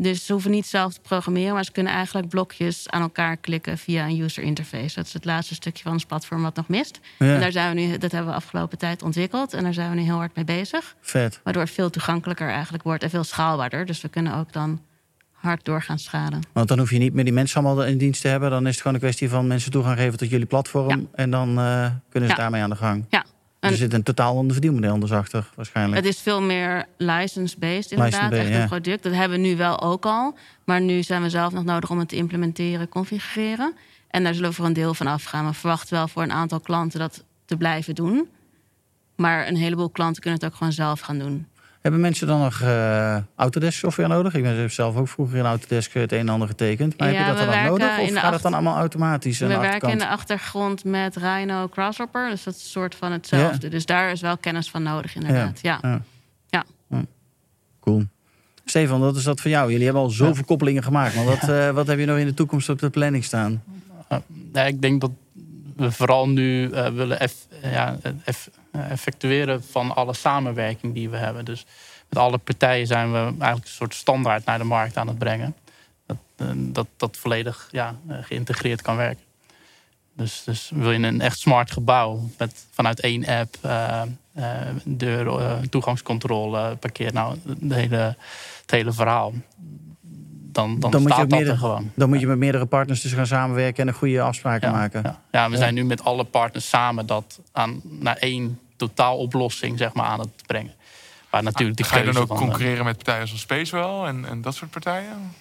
[0.00, 3.78] Dus ze hoeven niet zelf te programmeren, maar ze kunnen eigenlijk blokjes aan elkaar klikken
[3.78, 4.94] via een user interface.
[4.94, 7.00] Dat is het laatste stukje van ons platform wat nog mist.
[7.18, 9.96] En daar zijn we nu, dat hebben we afgelopen tijd ontwikkeld en daar zijn we
[9.96, 10.96] nu heel hard mee bezig.
[11.00, 11.40] Vet.
[11.44, 13.86] Waardoor het veel toegankelijker eigenlijk wordt en veel schaalbaarder.
[13.86, 14.80] Dus we kunnen ook dan
[15.32, 16.40] hard doorgaan schalen.
[16.52, 18.50] Want dan hoef je niet meer die mensen allemaal in dienst te hebben.
[18.50, 21.08] Dan is het gewoon een kwestie van mensen toegang geven tot jullie platform.
[21.14, 22.40] En dan uh, kunnen ze ja.
[22.42, 23.04] daarmee aan de gang.
[23.08, 23.24] Ja.
[23.60, 26.04] Er zit een totaal ander verdienmodel achter, waarschijnlijk.
[26.04, 29.02] Het is veel meer license-based inderdaad, license echt een product.
[29.02, 30.34] Dat hebben we nu wel ook al.
[30.64, 33.74] Maar nu zijn we zelf nog nodig om het te implementeren, configureren.
[34.08, 35.46] En daar zullen we voor een deel van afgaan.
[35.46, 38.28] We verwachten wel voor een aantal klanten dat te blijven doen.
[39.16, 41.46] Maar een heleboel klanten kunnen het ook gewoon zelf gaan doen.
[41.80, 44.34] Hebben mensen dan nog uh, Autodesk software nodig?
[44.34, 46.98] Ik ben zelf ook vroeger in Autodesk het een en ander getekend.
[46.98, 47.98] Maar ja, heb je dat dan ook nodig?
[47.98, 48.32] Of gaat achter...
[48.32, 49.38] het dan allemaal automatisch?
[49.38, 52.30] We werken in de achtergrond met Rhino Grasshopper.
[52.30, 53.66] Dus dat is een soort van hetzelfde.
[53.66, 53.72] Ja.
[53.72, 55.60] Dus daar is wel kennis van nodig inderdaad.
[55.62, 55.78] Ja.
[55.82, 56.00] ja.
[56.48, 56.64] ja.
[56.88, 57.04] ja.
[57.80, 58.04] Cool.
[58.64, 59.70] Stefan, wat is dat voor jou?
[59.70, 61.14] Jullie hebben al zoveel koppelingen gemaakt.
[61.14, 63.62] Maar wat, uh, wat heb je nog in de toekomst op de planning staan?
[64.54, 65.10] Uh, ik denk dat
[65.76, 71.44] we vooral nu uh, willen eff, ja, eff, effectueren van alle samenwerking die we hebben.
[71.44, 71.66] Dus
[72.08, 75.56] met alle partijen zijn we eigenlijk een soort standaard naar de markt aan het brengen.
[76.06, 76.16] Dat
[76.54, 79.24] dat, dat volledig ja, geïntegreerd kan werken.
[80.12, 84.02] Dus, dus wil je een echt smart gebouw met vanuit één app uh,
[84.84, 88.16] deur, toegangscontrole, parkeer, nou, de hele,
[88.60, 89.32] het hele verhaal.
[90.58, 91.90] Dan, dan, dan staat dat meerdere, er gewoon.
[91.94, 95.02] Dan moet je met meerdere partners dus gaan samenwerken en een goede afspraken ja, maken.
[95.04, 99.92] Ja, ja we zijn nu met alle partners samen dat aan, naar één totaaloplossing zeg
[99.92, 100.74] maar, aan het brengen.
[101.30, 104.54] Waar natuurlijk ah, Ga je dan ook concurreren met partijen zoals Spacewell en, en dat
[104.54, 105.34] soort partijen?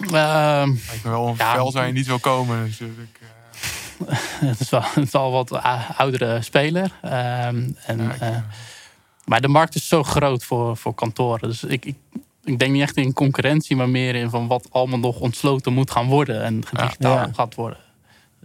[0.00, 3.20] Uh, Lijkt me wel een ja, vel je niet wil komen natuurlijk.
[4.50, 5.60] het, is wel, het is al wat
[5.96, 6.92] oudere speler.
[7.04, 8.36] Um, en, ja, uh,
[9.24, 11.48] maar de markt is zo groot voor, voor kantoren.
[11.48, 11.96] Dus ik, ik,
[12.44, 15.90] ik, denk niet echt in concurrentie, maar meer in van wat allemaal nog ontsloten moet
[15.90, 17.30] gaan worden en digitaal ja.
[17.32, 17.78] gaat worden.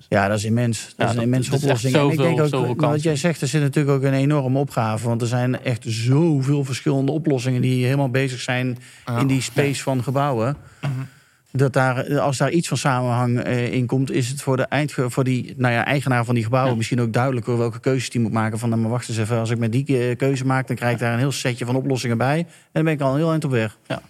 [0.09, 0.93] Ja, dat is immens.
[0.97, 1.93] Dat is een immense oplossing.
[1.93, 5.07] Zoveel, en ik denk ook, wat jij zegt, er zit natuurlijk ook een enorme opgave.
[5.07, 9.17] Want er zijn echt zoveel verschillende oplossingen die helemaal bezig zijn ja.
[9.17, 10.57] in die space van gebouwen.
[10.81, 10.91] Mhm.
[11.55, 14.91] Dat daar, als daar iets van samenhang eh, in komt, is het voor de eind,
[14.91, 16.77] voor die nou ja, eigenaar van die gebouwen ja.
[16.77, 18.59] misschien ook duidelijker welke keuzes die moet maken.
[18.59, 20.99] Van, nou, maar wacht eens even, als ik met die keuze maak, dan krijg ik
[20.99, 22.37] daar een heel setje van oplossingen bij.
[22.37, 23.77] En dan ben ik al een heel eind op weg.
[23.87, 24.01] Ja,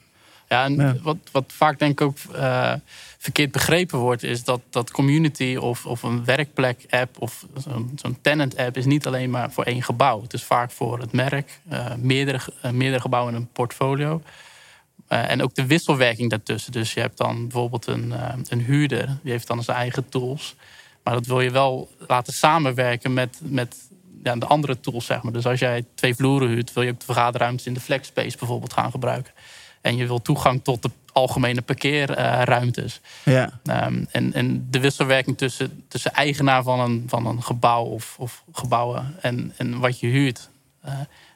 [0.50, 0.96] ja en ja.
[1.02, 2.74] Wat, wat vaak denk ik ook uh,
[3.18, 7.46] verkeerd begrepen wordt, is dat, dat community of, of een werkplek-app of
[7.96, 10.22] zo'n tenant-app is niet alleen maar voor één gebouw.
[10.22, 14.22] Het is vaak voor het merk, uh, meerdere, uh, meerdere gebouwen in een portfolio.
[15.16, 16.72] Uh, en ook de wisselwerking daartussen.
[16.72, 20.56] Dus je hebt dan bijvoorbeeld een, uh, een huurder, die heeft dan zijn eigen tools.
[21.04, 23.76] Maar dat wil je wel laten samenwerken met, met
[24.24, 25.34] ja, de andere tools, zeg maar.
[25.34, 28.74] Dus als jij twee vloeren huurt, wil je ook de vergaderruimtes in de flexspace bijvoorbeeld
[28.74, 29.34] gaan gebruiken.
[29.82, 33.02] En je wil toegang tot de algemene parkeerruimtes.
[33.24, 33.60] Ja.
[33.64, 38.44] Um, en, en de wisselwerking tussen, tussen eigenaar van een, van een gebouw of, of
[38.52, 40.50] gebouwen en, en wat je huurt.
[40.86, 40.92] Uh,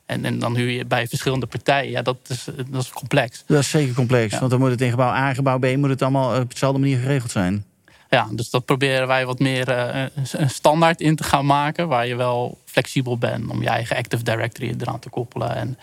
[0.10, 1.92] en, en, dan huur je bij verschillende partijen.
[1.92, 3.44] Ja, dat is, dat is complex.
[3.46, 4.32] Dat is zeker complex.
[4.32, 4.40] Ja.
[4.40, 5.76] Want dan moet het in gebouw A, gebouw B...
[5.76, 7.66] moet het allemaal op dezelfde manier geregeld zijn.
[8.10, 11.88] Ja, dus dat proberen wij wat meer uh, een standaard in te gaan maken...
[11.88, 15.56] waar je wel flexibel bent om je eigen Active Directory eraan te koppelen...
[15.56, 15.78] en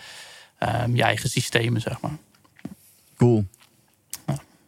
[0.83, 2.17] um, je eigen systemen, zeg maar.
[3.17, 3.45] Cool.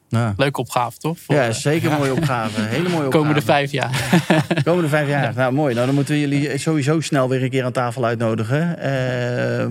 [0.10, 0.34] Ja.
[0.38, 1.20] Leuke opgave, toch?
[1.20, 2.62] Voor, ja, zeker een mooie opgave.
[2.76, 3.18] Hele mooie opgave.
[3.18, 4.22] Komende vijf jaar.
[4.64, 5.34] Komende vijf jaar.
[5.36, 5.74] Nou, mooi.
[5.74, 8.78] Nou, dan moeten we jullie sowieso snel weer een keer aan tafel uitnodigen.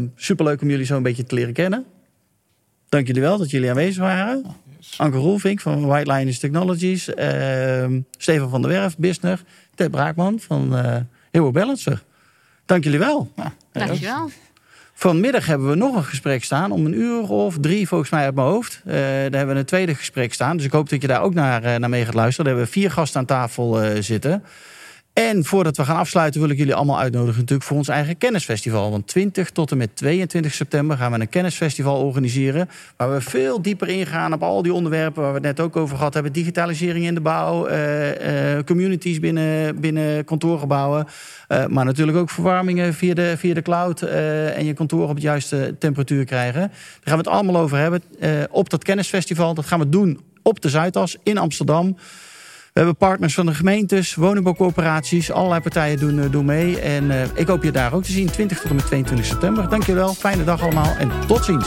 [0.01, 1.85] Uh, superleuk om jullie zo een beetje te leren kennen.
[2.89, 4.45] Dank jullie wel dat jullie aanwezig waren.
[4.97, 7.09] Anke Rolvink van White Liners Technologies.
[7.09, 9.43] Uh, Stefan van der Werf, Business.
[9.75, 10.97] Ted Braakman van uh,
[11.31, 12.03] Hero Balancer.
[12.65, 13.33] Dank jullie wel.
[13.37, 14.31] Ja, Dank je wel.
[15.01, 18.35] Vanmiddag hebben we nog een gesprek staan, om een uur of drie volgens mij uit
[18.35, 18.81] mijn hoofd.
[18.87, 21.35] Uh, daar hebben we een tweede gesprek staan, dus ik hoop dat je daar ook
[21.35, 22.45] naar, uh, naar mee gaat luisteren.
[22.45, 24.45] Daar hebben we vier gasten aan tafel uh, zitten.
[25.19, 28.91] En voordat we gaan afsluiten wil ik jullie allemaal uitnodigen natuurlijk voor ons eigen kennisfestival.
[28.91, 32.69] Want 20 tot en met 22 september gaan we een kennisfestival organiseren.
[32.97, 35.97] Waar we veel dieper ingaan op al die onderwerpen waar we het net ook over
[35.97, 36.33] gehad hebben.
[36.33, 41.07] Digitalisering in de bouw, uh, uh, communities binnen, binnen kantoorgebouwen.
[41.49, 44.03] Uh, maar natuurlijk ook verwarmingen via de, via de cloud.
[44.03, 46.61] en je kantoor op de juiste temperatuur krijgen.
[46.61, 48.03] Daar gaan we het allemaal over hebben
[48.51, 49.55] op dat kennisfestival.
[49.55, 51.97] Dat gaan we doen op de Zuidas in Amsterdam.
[52.79, 55.33] We hebben partners van de gemeentes, woningbouwcorporaties.
[55.33, 56.81] Allerlei partijen doen, doen mee.
[56.81, 58.31] En uh, ik hoop je daar ook te zien.
[58.31, 59.69] 20 tot en met 22 september.
[59.69, 60.15] Dankjewel.
[60.15, 60.95] Fijne dag allemaal.
[60.99, 61.67] En tot ziens.